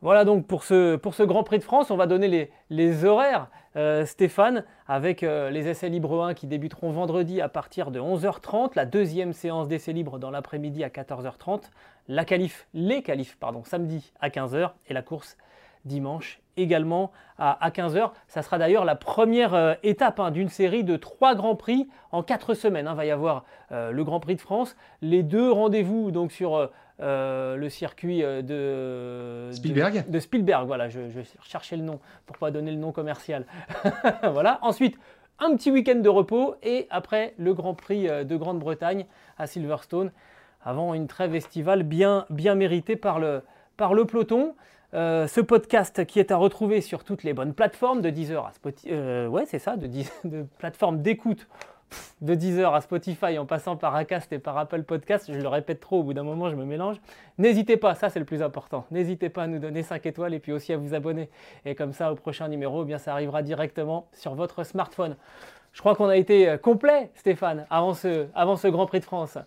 [0.05, 4.63] Voilà donc pour ce, Grand Prix de France, on va donner les, horaires, euh, Stéphane,
[4.87, 9.33] avec euh, les essais libres 1 qui débuteront vendredi à partir de 11h30, la deuxième
[9.33, 11.71] séance d'essais libres dans l'après-midi à 14h30,
[12.07, 15.37] la qualif, les qualifs pardon, samedi à 15h et la course
[15.85, 18.11] dimanche également à, 15h.
[18.27, 22.23] Ça sera d'ailleurs la première euh, étape hein, d'une série de trois Grands Prix en
[22.23, 22.85] quatre semaines.
[22.85, 22.95] Il hein.
[22.95, 26.69] va y avoir le Grand Prix de France, les deux rendez-vous donc sur
[27.01, 30.09] euh, le circuit euh, de Spielberg.
[30.09, 33.45] De, Spielberg, voilà, je, je, cherchais le nom pour pas donner le nom commercial.
[34.31, 34.59] voilà.
[34.61, 34.97] Ensuite,
[35.39, 40.11] un petit week-end de repos et après le Grand Prix euh, de Grande-Bretagne à Silverstone,
[40.65, 43.41] avant une trêve estivale bien, bien méritée par le,
[43.77, 44.55] par le peloton.
[44.93, 48.93] ce podcast qui est à retrouver sur toutes les bonnes plateformes de Deezer à Spotify,
[49.27, 49.87] ouais c'est ça, de,
[51.01, 51.47] d'écoute
[52.21, 55.79] de Deezer à Spotify en passant par Acast et par Apple Podcast, je le répète
[55.79, 56.97] trop, au bout d'un moment je me mélange.
[57.37, 58.85] N'hésitez pas, ça c'est le plus important.
[58.91, 61.29] N'hésitez pas à nous donner 5 étoiles et puis aussi à vous abonner.
[61.65, 65.15] Et comme ça, au prochain numéro, eh bien ça arrivera directement sur votre smartphone.
[65.73, 69.05] Je crois qu'on a été euh, complet, Stéphane, avant ce, avant ce Grand Prix de
[69.05, 69.37] France.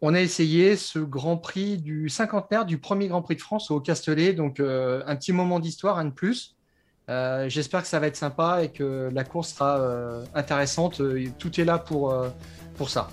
[0.00, 3.80] On a essayé ce Grand Prix du cinquantenaire du premier Grand Prix de France au
[3.80, 6.56] Castellet, donc euh, un petit moment d'histoire, un de plus.
[7.08, 11.00] Euh, j'espère que ça va être sympa et que la course sera euh, intéressante.
[11.38, 12.28] Tout est là pour, euh,
[12.76, 13.08] pour ça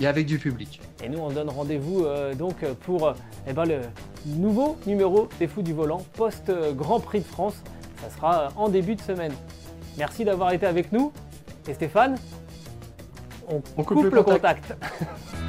[0.00, 0.80] et avec du public.
[1.02, 2.06] Et nous, on donne rendez-vous
[2.38, 3.14] donc pour
[3.48, 3.80] eh ben, le
[4.26, 7.54] nouveau numéro des Fous du Volant post-Grand Prix de France.
[8.02, 9.32] Ça sera en début de semaine.
[9.96, 11.12] Merci d'avoir été avec nous.
[11.66, 12.16] Et Stéphane,
[13.48, 14.76] on, coupe, le contact.